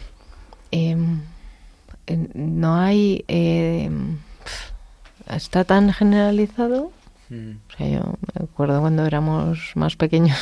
[0.70, 1.20] em,
[2.34, 3.24] no hay...
[3.28, 4.18] em,
[5.28, 6.92] está tan generalizado.
[7.30, 8.00] Mm, O sea, yo
[8.34, 10.36] me acuerdo cuando éramos más pequeños,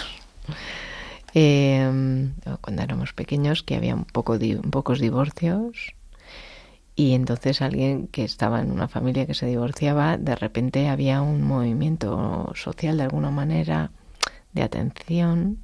[1.34, 5.94] em, cuando éramos pequeños, que había un poco di- pocos divorcios.
[6.94, 11.42] Y entonces alguien que estaba en una familia que se divorciaba, de repente había un
[11.42, 13.90] movimiento social de alguna manera
[14.52, 15.58] de atención,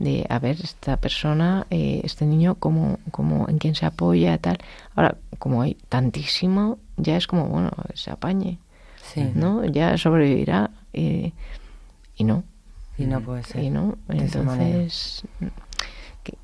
[0.00, 4.58] de a ver esta persona, eh, este niño, cómo, cómo, en quién se apoya, tal.
[4.96, 8.58] Ahora, como hay tantísimo, ya es como, bueno, se apañe,
[9.12, 9.30] Sí.
[9.34, 9.64] ¿no?
[9.64, 10.70] Ya sobrevivirá.
[10.92, 11.32] y
[12.20, 12.44] no,
[12.98, 13.62] Y no puede ser.
[13.64, 13.96] y no.
[14.08, 15.24] Entonces,
[16.22, 16.34] que,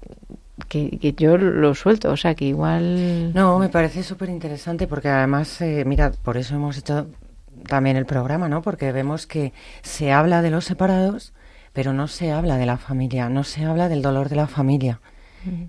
[0.69, 3.33] que, que yo lo suelto, o sea, que igual...
[3.35, 7.07] No, me parece súper interesante porque además, eh, mira, por eso hemos hecho
[7.67, 8.63] también el programa, ¿no?
[8.63, 11.33] Porque vemos que se habla de los separados,
[11.73, 15.01] pero no se habla de la familia, no se habla del dolor de la familia.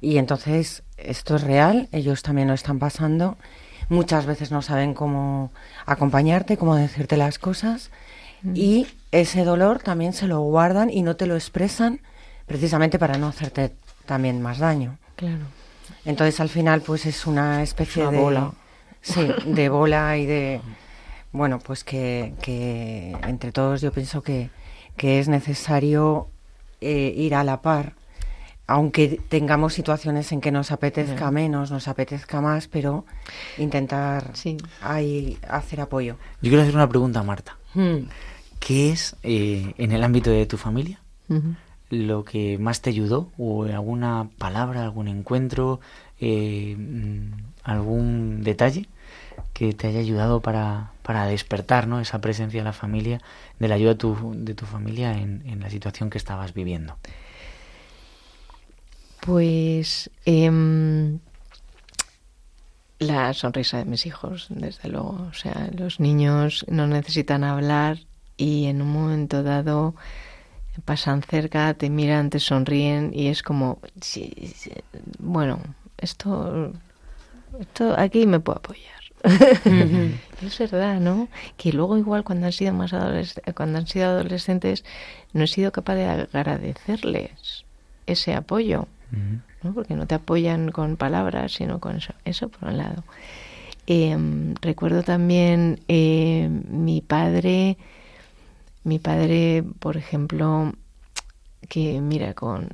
[0.02, 3.38] Y entonces esto es real, ellos también lo están pasando.
[3.92, 5.52] Muchas veces no saben cómo
[5.86, 7.92] acompañarte, cómo decirte las cosas.
[8.54, 12.00] Y ese dolor también se lo guardan y no te lo expresan
[12.46, 13.74] precisamente para no hacerte
[14.06, 14.98] también más daño.
[15.18, 15.44] Claro.
[16.06, 18.52] Entonces al final pues es una especie Una de bola.
[19.02, 20.62] Sí, de bola y de
[21.34, 24.50] bueno, pues que, que entre todos yo pienso que,
[24.96, 26.30] que es necesario
[26.80, 27.94] eh, ir a la par,
[28.72, 33.06] aunque tengamos situaciones en que nos apetezca menos, nos apetezca más, pero
[33.58, 34.56] intentar Sí.
[34.82, 36.16] ahí hacer apoyo.
[36.42, 37.58] Yo quiero hacer una pregunta a Marta.
[37.74, 38.08] Mm.
[38.60, 41.02] ¿Qué es, eh, en el ámbito de tu familia,
[41.90, 43.30] lo que más te ayudó?
[43.38, 45.82] ¿O alguna palabra, algún encuentro,
[46.22, 47.32] eh, mm,
[47.64, 48.88] algún detalle
[49.54, 52.00] que te haya ayudado para, para despertar ¿no?
[52.00, 53.20] esa presencia de la familia,
[53.60, 56.96] de la ayuda de tu, de tu familia en, en la situación que estabas viviendo?
[59.22, 61.20] Pues em,
[63.00, 65.28] la sonrisa de mis hijos, desde luego.
[65.30, 68.00] O sea, los niños no necesitan hablar
[68.38, 69.96] y en un momento dado
[70.86, 74.72] pasan cerca, te miran, te sonríen y es como, sí, sí,
[75.20, 75.60] bueno,
[75.98, 76.72] esto,
[77.60, 79.02] esto aquí me puedo apoyar.
[80.42, 81.28] es verdad, ¿no?
[81.58, 82.92] Que luego igual cuando han sido más
[83.54, 84.84] cuando han sido adolescentes
[85.34, 87.66] no he sido capaz de agradecerles
[88.08, 88.88] ese apoyo.
[89.64, 89.74] ¿No?
[89.74, 92.14] porque no te apoyan con palabras, sino con eso.
[92.26, 93.04] Eso por un lado.
[93.88, 94.18] Eh,
[94.62, 97.78] recuerdo también eh, mi padre,
[98.84, 100.74] mi padre, por ejemplo,
[101.68, 102.70] que mira, con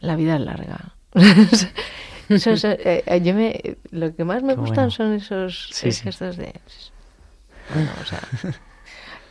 [0.00, 0.94] la vida es larga.
[2.28, 4.90] Eso eh, eh, yo me, lo que más me Qué gustan bueno.
[4.92, 6.02] son esos Sí, sí.
[6.04, 6.52] gestos de...
[7.74, 8.20] Bueno, o sea,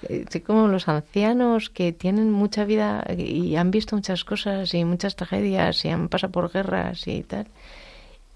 [0.07, 4.85] eh, sí, como los ancianos que tienen mucha vida y han visto muchas cosas y
[4.85, 7.47] muchas tragedias y han pasado por guerras y tal.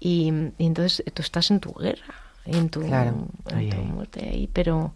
[0.00, 3.26] Y, y entonces tú estás en tu guerra, en tu, Claro.
[3.48, 4.92] en Ahí, tu muerte ahí, pero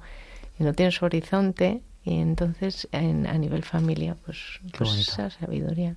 [0.59, 1.81] no tienes horizonte.
[2.05, 5.95] Y entonces en- a nivel familia, pues, pues esa sabiduría.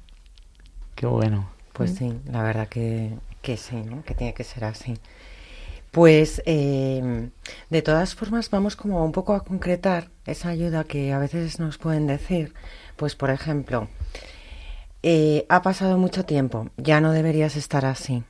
[0.96, 1.50] Qué bueno.
[1.74, 3.12] Pues sí, la verdad que,
[3.42, 4.04] que sí, ¿no?
[4.04, 4.98] Que tiene que ser así.
[5.92, 7.30] Pues eh,
[7.70, 11.78] de todas formas vamos como un poco a concretar esa ayuda que a veces nos
[11.78, 12.54] pueden decir.
[12.96, 13.90] Pues por ejemplo,
[15.04, 18.24] eh, ha pasado mucho tiempo, ya no deberías estar así.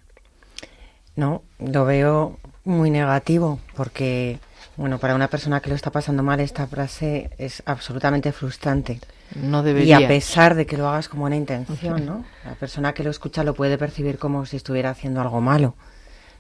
[1.16, 4.40] No, lo veo muy negativo porque,
[4.78, 9.00] bueno, para una persona que lo está pasando mal esta frase es absolutamente frustrante.
[9.36, 9.98] No Y debería.
[9.98, 12.26] a pesar de que lo hagas con buena intención, ¿no?
[12.46, 15.76] La persona que lo escucha lo puede percibir como si estuviera haciendo algo malo,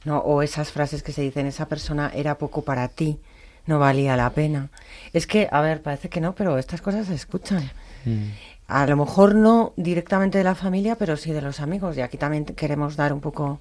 [0.06, 0.20] ¿no?
[0.20, 3.20] O esas frases que se dicen, esa persona era poco para ti,
[3.66, 4.70] no valía la pena.
[5.14, 7.70] Es que, a ver, parece que no, pero estas cosas se escuchan.
[8.06, 8.30] Mm.
[8.68, 11.98] A lo mejor no directamente de la familia, pero sí de los amigos.
[11.98, 13.60] Y aquí también queremos dar un poco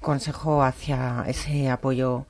[0.00, 2.26] consejo hacia ese apoyo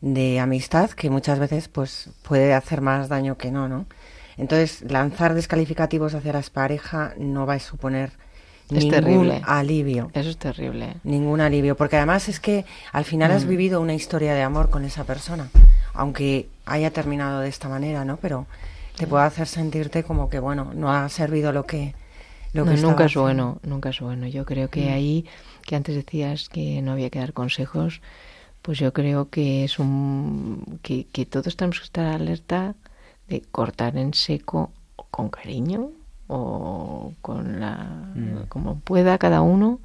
[0.00, 3.86] de amistad que muchas veces pues puede hacer más daño que no, ¿no?
[4.36, 8.12] Entonces, lanzar descalificativos hacia las parejas no va a suponer
[8.78, 9.42] Es ningún terrible.
[9.44, 10.10] alivio.
[10.14, 10.94] Eso es terrible.
[11.04, 13.34] Ningún alivio, porque además es que al final Mm.
[13.34, 15.48] has vivido una historia de amor con esa persona,
[15.94, 18.16] aunque haya terminado de esta manera, ¿no?
[18.18, 18.46] Pero
[18.96, 21.94] te puede hacer sentirte como que, bueno, no ha servido lo que...
[22.52, 24.26] Lo No, que nunca es bueno, nunca es bueno.
[24.26, 24.92] Yo creo que Mm.
[24.92, 25.24] ahí,
[25.64, 28.00] que antes decías que no había que dar consejos,
[28.62, 32.74] pues yo creo que es un que, que todos tenemos que estar alerta
[33.28, 34.72] de cortar en seco
[35.12, 35.92] con cariño
[36.32, 37.74] o con la
[38.14, 38.46] Mm.
[38.48, 39.80] como pueda cada uno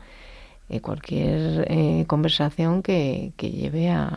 [0.70, 4.10] eh, cualquier eh, conversación que, que lleve a,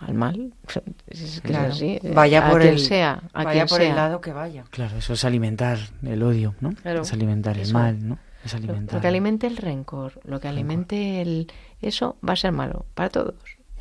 [0.00, 0.52] al mal.
[1.08, 1.72] Es que es Claro.
[1.72, 3.90] así, Vaya a por quien el- sea, a Vaya quien por sea.
[3.90, 4.64] el lado que vaya.
[4.70, 6.70] Claro, eso es alimentar el odio, ¿no?
[6.72, 8.18] Claro, es alimentar el mal, ¿no?
[8.44, 8.94] Es Lo, alimentar.
[8.94, 11.52] lo que alimente el rencor, lo que alimente el
[11.82, 13.34] eso va a ser malo para todos.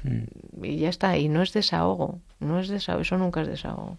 [0.04, 0.66] Mm.
[0.66, 3.98] Y ya está, y no es desahogo, no es desahogo, eso nunca es desahogo.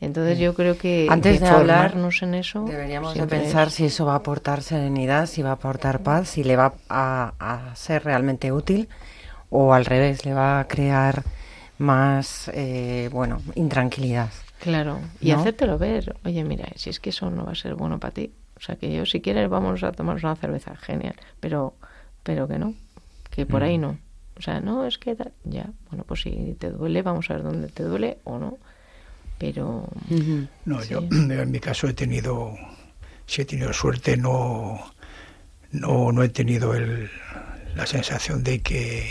[0.00, 3.84] Entonces yo creo que, Antes de hablar, formarnos en eso Deberíamos de pensar es- si
[3.86, 7.74] eso va a aportar serenidad, si va a aportar paz, si le va a, a
[7.76, 8.88] ser realmente útil
[9.48, 11.22] o al revés, le va a crear
[11.78, 14.30] más, eh, bueno, intranquilidad.
[14.60, 15.40] Claro, y ¿no?
[15.40, 16.16] hacértelo ver.
[16.24, 18.32] Oye, mira, si es que eso no va a ser bueno para ti.
[18.56, 21.14] O sea, que yo si quieres vamos a tomar una cerveza, genial.
[21.40, 21.74] Pero,
[22.22, 22.74] pero que no,
[23.30, 23.82] que por ahí Mm.
[23.82, 23.98] no.
[24.38, 25.16] O sea, no, es que.
[25.44, 28.58] Ya, bueno, pues si te duele, vamos a ver dónde te duele o no.
[29.38, 29.88] Pero
[30.64, 30.90] No, Sí.
[30.90, 32.54] yo en mi caso he tenido,
[33.26, 34.80] si he tenido suerte, no,
[35.72, 37.10] no, no he tenido el,
[37.74, 39.10] la sensación de que,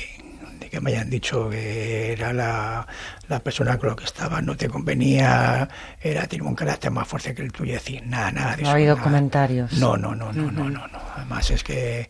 [0.59, 2.87] de que me hayan dicho que era la,
[3.27, 5.69] la persona con la que estaba, no te convenía,
[6.01, 8.73] era tenía un carácter más fuerte que el tuyo, decir nada, nada de No ha
[8.73, 9.03] habido nada.
[9.03, 9.73] comentarios.
[9.73, 10.99] No, no, no, no, no, no, no.
[11.15, 12.09] Además es que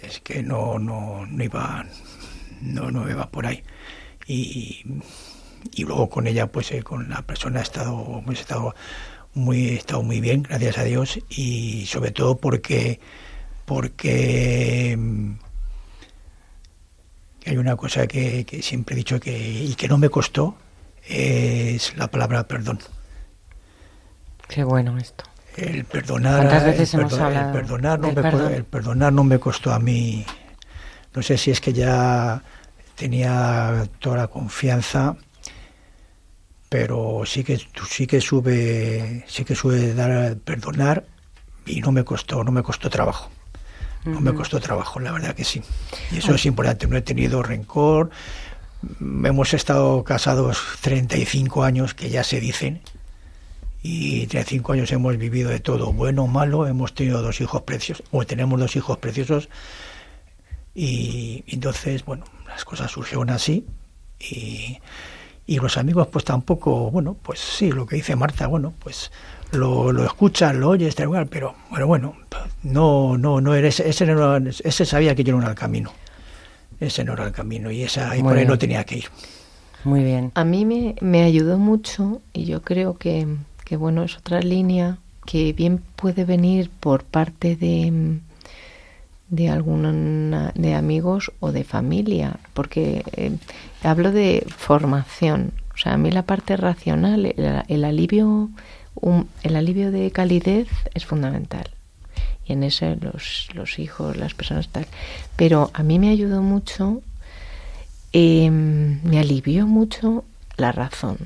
[0.00, 1.84] es que no, no, no iba,
[2.62, 3.64] no, no iba por ahí.
[4.28, 4.84] Y,
[5.72, 8.74] y luego con ella, pues eh, con la persona he estado, hemos estado
[9.34, 13.00] muy, he estado muy bien, gracias a Dios, y sobre todo porque,
[13.64, 15.32] porque mm,
[17.46, 20.56] hay una cosa que, que siempre he dicho que y que no me costó
[21.06, 22.78] es la palabra perdón.
[24.48, 25.24] Qué bueno esto.
[25.56, 28.52] El perdonar, ¿Cuántas veces el perdo- perdonar, no me, perdón?
[28.54, 30.24] el perdonar no me costó a mí.
[31.14, 32.42] No sé si es que ya
[32.94, 35.16] tenía toda la confianza,
[36.68, 41.06] pero sí que sí que sube sí que sube dar perdonar
[41.66, 43.30] y no me costó no me costó trabajo.
[44.04, 45.60] No me costó trabajo, la verdad que sí.
[46.10, 46.86] Y eso es importante.
[46.86, 48.10] No he tenido rencor.
[49.00, 52.80] Hemos estado casados 35 años, que ya se dicen.
[53.82, 56.66] Y 35 años hemos vivido de todo, bueno o malo.
[56.66, 59.48] Hemos tenido dos hijos preciosos, o tenemos dos hijos preciosos.
[60.74, 63.66] Y entonces, bueno, las cosas surgieron así.
[64.20, 64.78] Y,
[65.48, 69.10] y los amigos, pues tampoco, bueno, pues sí, lo que dice Marta, bueno, pues
[69.52, 72.16] lo, lo escuchas, lo oyes, tal cual, pero bueno, bueno,
[72.62, 75.90] no, no, no eres, ese, no era- ese sabía que yo no era el camino.
[76.80, 78.48] Ese no era el camino y esa y por ahí bien.
[78.48, 79.06] no tenía que ir.
[79.84, 80.32] Muy bien.
[80.34, 83.26] A mí me, me ayudó mucho y yo creo que,
[83.64, 88.18] que, bueno, es otra línea que bien puede venir por parte de,
[89.30, 93.36] de alguna de amigos o de familia, porque eh,
[93.82, 95.52] hablo de formación.
[95.74, 97.26] O sea, a mí la parte racional,
[97.68, 98.50] el, alivio,
[99.42, 101.70] el alivio de calidez es fundamental.
[102.46, 104.86] Y en eso los, los hijos, las personas tal.
[105.36, 107.02] Pero a mí me ayudó mucho
[108.12, 110.24] eh, me alivió mucho
[110.56, 111.18] la razón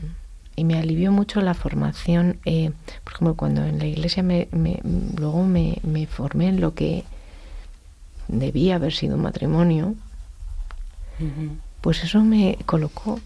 [0.57, 2.39] y me alivió mucho la formación.
[2.45, 2.73] eh,
[3.05, 4.81] por ejemplo, cuando en la iglesia me, me-
[5.17, 7.05] luego me, me formé en lo que
[8.29, 9.95] debía haber sido un matrimonio,
[11.83, 13.20] pues eso me colocó.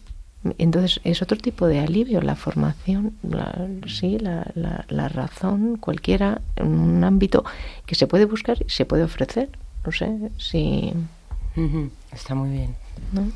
[0.58, 6.40] Entonces es otro tipo de alivio, la formación, la, sí, la, la, la razón, cualquiera,
[6.56, 7.44] en un ámbito
[7.84, 9.48] que se puede buscar y se puede ofrecer.
[9.84, 10.92] No sé si...
[12.12, 12.76] Está muy bien.
[13.12, 13.30] ¿no?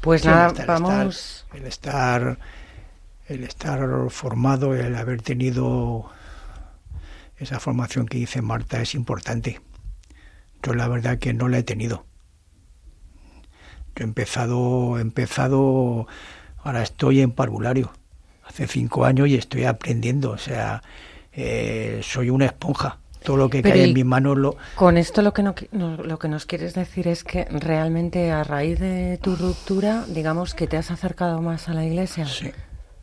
[0.00, 1.46] Pues Sí, nada, el estar- vamos.
[1.52, 2.38] El estar,
[3.28, 3.80] el estar
[4.10, 6.10] formado, el haber tenido
[7.38, 9.60] esa formación que dice Marta es importante.
[10.62, 12.06] Yo la verdad que no la he tenido.
[13.96, 16.06] He empezado, he empezado,
[16.62, 17.92] ahora estoy en parvulario.
[18.46, 20.32] Hace cinco años y estoy aprendiendo.
[20.32, 20.82] O sea,
[21.32, 22.98] eh, soy una esponja.
[23.22, 25.96] Todo lo que Pero cae en mis manos lo, Con esto lo que, no, no-
[25.96, 30.66] lo que nos quieres decir es que realmente a raíz de tu ruptura, digamos que
[30.66, 32.26] te has acercado más a la iglesia.
[32.26, 32.50] sí.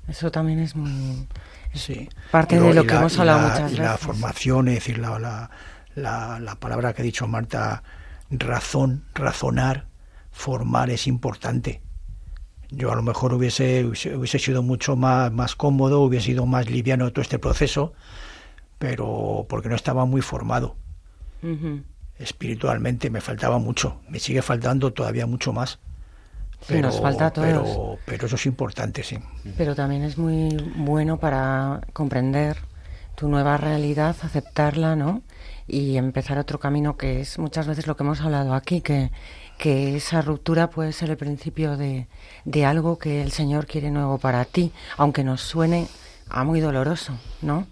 [0.07, 1.27] Eso también es muy...
[1.73, 2.09] Sí.
[2.31, 3.99] Parte de lo- que la- hemos hablado la- muchas y la veces.
[4.05, 5.49] formación, es decir, la,
[5.95, 7.81] la palabra que ha dicho Marta,
[8.29, 9.85] razón, razonar,
[10.31, 11.81] formar es importante.
[12.69, 17.11] Yo a lo mejor hubiese, hubiese sido mucho más, más cómodo, hubiese sido más liviano
[17.11, 17.93] todo este proceso,
[18.79, 20.77] pero porque no estaba muy formado
[22.21, 25.79] espiritualmente, me faltaba mucho, me sigue faltando todavía mucho más.
[26.61, 27.47] Sí, nos falta a todos.
[27.47, 29.17] Pero, pero eso es importante, sí.
[29.57, 32.57] Pero también es muy bueno para comprender
[33.15, 35.23] tu nueva realidad, aceptarla, ¿no?
[35.67, 39.11] Y empezar otro camino que es muchas veces lo que hemos hablado aquí, que,
[39.61, 42.07] que esa ruptura puede ser el principio de,
[42.45, 45.87] de algo que el Señor quiere nuevo para ti, aunque nos suene
[46.29, 47.67] a muy doloroso, ¿no?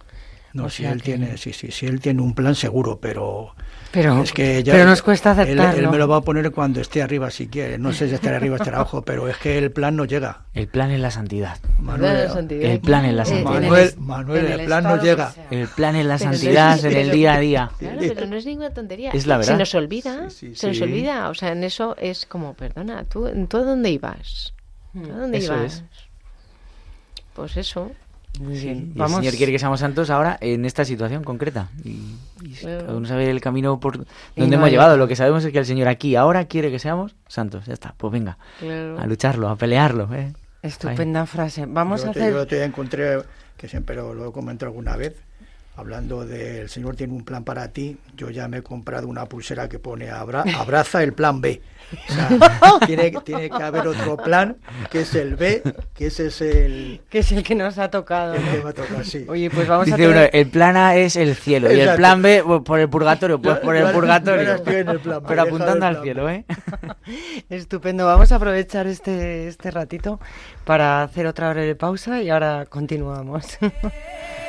[0.53, 3.55] No, O si él que- tiene, sí, sí, sí, él tiene un plan seguro, pero
[3.91, 5.79] Pero, es que ya- pero nos cuesta él- aceptarlo.
[5.79, 7.79] Él, me lo va a poner cuando esté arriba si quiere.
[7.79, 10.43] No sé si estará arriba o estará abajo, pero es que el plan no llega.
[10.53, 11.57] El plan es la santidad.
[11.79, 12.29] Manuel,
[12.61, 13.49] El plan es la santidad.
[13.51, 15.33] Manuel, Manuel, el el plan no llega.
[15.49, 17.71] El plan es la Pero santidad es- en el día a día.
[17.79, 19.09] Claro, pero no es ninguna tontería.
[19.11, 19.53] Es la verdad.
[19.53, 21.29] Se nos olvida, Sí, sí, se nos olvida.
[21.29, 24.53] O sea, en eso es como, perdona, ¿tú, ¿tú a dónde ibas?
[24.93, 25.73] ¿Tú a dónde Eso ibas?
[25.73, 25.83] es.
[27.33, 27.91] Pues eso.
[28.39, 28.93] Muy bien.
[28.95, 29.09] Y el.
[29.09, 31.69] Señor quiere que seamos santos ahora en esta situación concreta.
[31.83, 34.97] Y, y cada uno sabe el camino por donde no hemos hay llevado.
[34.97, 37.65] Lo que sabemos es que el Señor aquí ahora quiere que seamos santos.
[37.65, 37.95] Ya está.
[37.97, 38.99] Pues venga, Claro.
[38.99, 40.07] a lucharlo, a pelearlo.
[40.13, 40.31] ¿eh?
[40.61, 41.65] Estupenda frase.
[41.67, 42.33] Vamos yo a otro- hacer...
[42.33, 43.21] Yo otro día encontré,
[43.57, 45.15] que siempre lo, lo he comentado alguna vez,
[45.79, 47.97] hablando del Señor tiene un plan para ti.
[48.15, 51.61] Yo ya me he comprado una pulsera que pone abra- abraza el plan B.
[52.07, 52.29] O sea,
[52.85, 54.57] tiene, tiene que haber otro plan,
[54.91, 55.63] que es el B,
[55.95, 58.35] que ese es el, Que es el que nos ha tocado.
[58.35, 58.51] el ¿no?
[58.51, 59.25] que va a tocar, sí.
[59.27, 62.43] Oye, pues vamos a uno, el plan A es el cielo y el plan B
[62.45, 63.41] pues, por el purgatorio.
[63.41, 64.53] Pues por el purgatorio.
[64.53, 66.29] el plan Pero apuntando al plan cielo.
[66.29, 66.45] ¿eh?
[67.49, 70.19] Estupendo, vamos a aprovechar este, este ratito
[70.65, 73.57] para hacer otra breve pausa y ahora continuamos.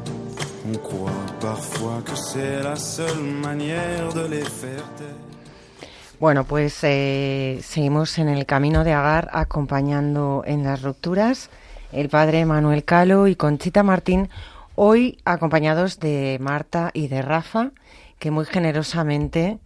[6.19, 11.49] Bueno, pues eh, seguimos en el camino de Agar acompañando en las rupturas
[11.91, 14.29] el padre Manuel Calo y Conchita Martín,
[14.75, 17.71] hoy acompañados de Marta y de Rafa,
[18.19, 19.57] que muy generosamente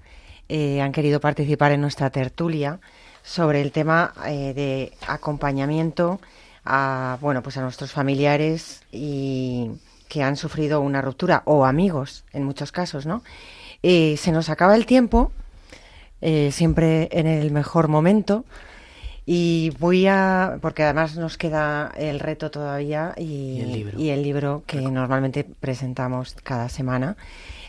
[0.49, 2.79] eh, han querido participar en nuestra tertulia
[3.21, 6.19] sobre el tema eh, de acompañamiento
[7.21, 9.69] bueno pues a nuestros familiares y
[10.07, 13.23] que han sufrido una ruptura o amigos en muchos casos, ¿no?
[13.83, 15.31] Eh, se nos acaba el tiempo,
[16.21, 18.45] eh, siempre en el mejor momento.
[19.27, 23.99] Y voy a, porque además nos queda el reto todavía y, Y el libro.
[23.99, 27.17] y el libro que normalmente presentamos cada semana.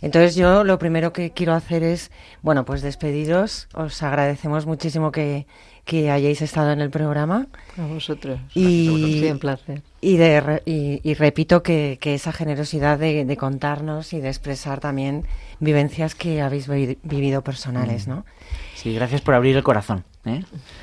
[0.02, 2.10] Entonces yo lo primero que quiero hacer es,
[2.42, 3.68] bueno, pues despediros.
[3.72, 5.46] Os agradecemos muchísimo que,
[5.86, 7.46] que hayáis estado en el programa.
[7.78, 8.38] A vosotros.
[8.54, 9.82] Y- Sí, un placer.
[10.02, 14.28] Y, de, re- y, y repito que, que esa generosidad de, de contarnos y de
[14.28, 15.24] expresar también
[15.60, 18.26] vivencias que habéis vi- vivido personales, ¿no?
[18.74, 20.04] Sí, gracias por abrir el corazón.
[20.26, 20.42] ¿eh?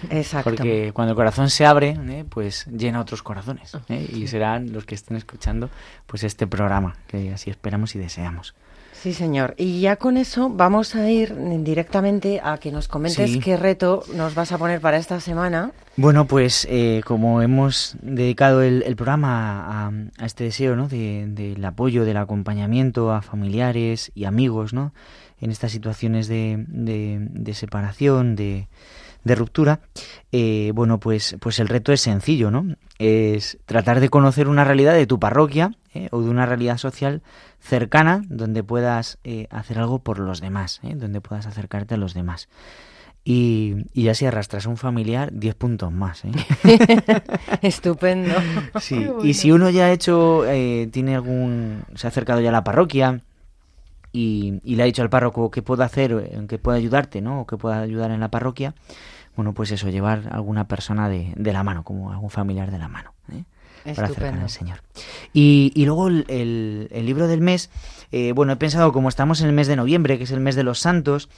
[0.10, 0.50] Exacto.
[0.50, 2.26] Porque cuando el corazón se abre, ¿eh?
[2.28, 3.78] pues llena otros corazones.
[3.90, 4.08] ¿eh?
[4.14, 5.70] Y serán los que estén escuchando
[6.08, 8.56] pues este programa, que así esperamos y deseamos.
[9.04, 9.54] Sí, señor.
[9.58, 13.40] Y ya con eso vamos a ir directamente a que nos comentes Sí.
[13.42, 15.74] qué reto nos vas a poner para esta semana.
[15.98, 20.88] Bueno, pues eh, como hemos dedicado el, el programa a, a este deseo ¿no?
[20.88, 24.94] de- del apoyo, del acompañamiento a familiares y amigos ¿no?
[25.42, 28.70] en estas situaciones de, de- de separación, de,
[29.26, 29.82] de ruptura,
[30.32, 32.74] eh, bueno, pues, pues el reto es sencillo, ¿no?
[33.00, 36.10] Es tratar de conocer una realidad de tu parroquia ¿eh?
[36.12, 37.22] o de una realidad social
[37.60, 40.96] cercana donde puedas eh, hacer algo por los demás, ¿eh?
[40.96, 42.50] donde puedas acercarte a los demás.
[43.26, 46.26] Y, y ya si arrastras a un familiar, 10 puntos más.
[46.26, 46.32] ¿eh?
[47.62, 48.36] Estupendo.
[48.82, 52.52] Sí, y si uno ya ha hecho, eh, tiene algún, se ha acercado ya a
[52.52, 53.22] la parroquia
[54.12, 57.42] y, y le ha dicho al párroco qué puede hacer, en qué puede ayudarte, ¿no?
[57.42, 58.76] O qué puede ayudar en la parroquia,
[59.38, 62.90] bueno, pues eso, llevar alguna persona de, de la mano, como algún familiar de la
[62.90, 63.44] mano, ¿eh?
[63.96, 64.08] Para
[64.44, 64.80] al Señor.
[65.34, 67.70] Y, y luego el, el- el libro del mes,
[68.12, 70.56] eh, bueno, he pensado, como estamos en el mes de noviembre, que es el mes
[70.56, 71.30] de los santos,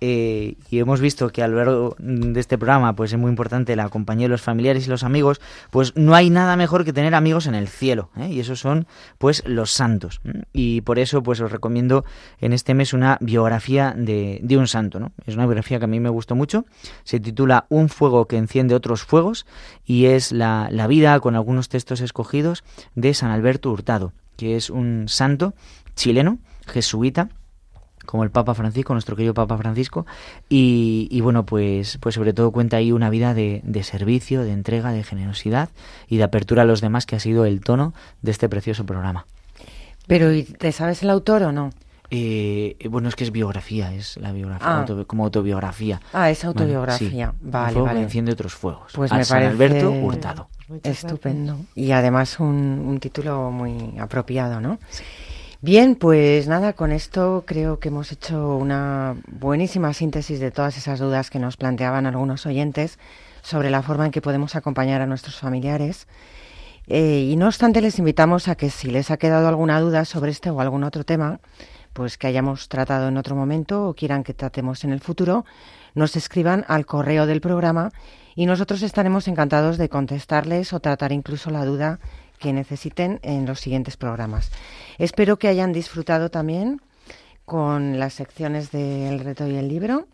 [0.00, 3.76] eh, y hemos visto que a lo largo de este programa pues es muy importante
[3.76, 5.40] la compañía de los familiares y los amigos,
[5.70, 8.28] pues no hay nada mejor que tener amigos en el cielo, ¿eh?
[8.30, 8.86] y esos son
[9.18, 10.20] pues los santos.
[10.52, 12.04] Y por eso pues os recomiendo
[12.40, 15.12] en este mes una biografía de, de un santo, ¿no?
[15.26, 16.66] Es una biografía que a mí me gustó mucho,
[17.04, 19.46] se titula Un fuego que enciende otros fuegos
[19.84, 22.64] y es la, la vida con algunos textos escogidos
[22.94, 25.54] de San Alberto Hurtado, que es un santo
[25.94, 27.28] chileno, jesuita,
[28.04, 30.06] como el Papa Francisco, nuestro querido Papa Francisco,
[30.48, 34.52] y, y bueno, pues, pues sobre todo cuenta ahí una vida de, de servicio, de
[34.52, 35.68] entrega, de generosidad
[36.08, 39.26] y de apertura a los demás, que ha sido el tono de este precioso programa.
[40.06, 41.70] Pero ¿y ¿te sabes el autor o no?
[42.10, 44.86] Eh, bueno, es que es biografía, es la biografía, Ah.
[45.06, 46.00] como autobiografía.
[46.12, 47.32] Ah, es autobiografía.
[47.40, 47.44] sí.
[47.46, 48.04] Un Vale, fuego que vale.
[48.04, 48.92] enciende otros fuegos.
[48.94, 50.48] Pues A me San parece Alberto Hurtado.
[50.82, 51.56] Estupendo.
[51.74, 54.78] Y además un, un título muy apropiado, ¿no?
[55.64, 60.98] Bien, pues nada, con esto creo que hemos hecho una buenísima síntesis de todas esas
[61.00, 62.98] dudas que nos planteaban algunos oyentes
[63.40, 66.06] sobre la forma en que podemos acompañar a nuestros familiares.
[66.86, 70.32] Eh, y no obstante, les invitamos a que si les ha quedado alguna duda sobre
[70.32, 71.40] este o algún otro tema,
[71.94, 75.46] pues que hayamos tratado en otro momento o quieran que tratemos en el futuro,
[75.94, 77.90] nos escriban al correo del programa
[78.34, 82.00] y nosotros estaremos encantados de contestarles o tratar incluso la duda
[82.38, 84.50] que necesiten en los siguientes programas.
[84.98, 86.82] Espero que hayan disfrutado también
[87.44, 90.06] con las secciones del reto y el libro.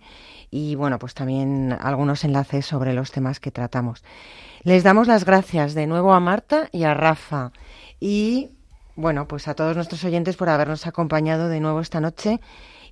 [0.49, 4.03] y bueno, pues también algunos enlaces sobre los temas que tratamos.
[4.63, 7.51] Les damos las gracias de nuevo a Marta y a Rafa.
[7.99, 8.49] Y
[8.95, 12.41] bueno, pues a todos nuestros oyentes por habernos acompañado de nuevo esta noche.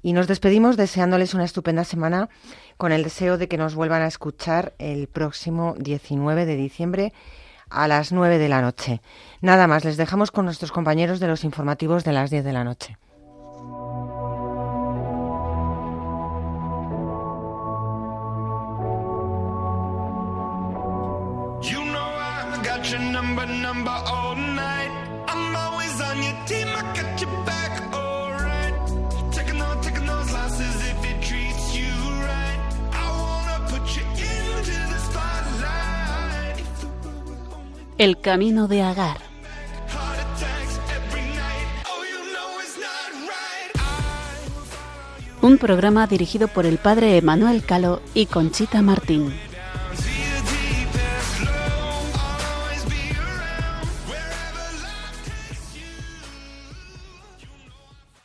[0.02, 2.30] Y nos despedimos deseándoles una estupenda semana
[2.78, 7.14] con el deseo de que nos vuelvan a escuchar el próximo 19 de diciembre
[7.70, 9.02] a las 9 de la noche.
[9.42, 12.64] Nada más, les dejamos con nuestros compañeros de los informativos de las 10 de la
[12.64, 12.98] noche.
[38.00, 39.18] El camino de Agar.
[45.42, 49.34] Un programa dirigido por el padre Emanuel Calo y Conchita Martín.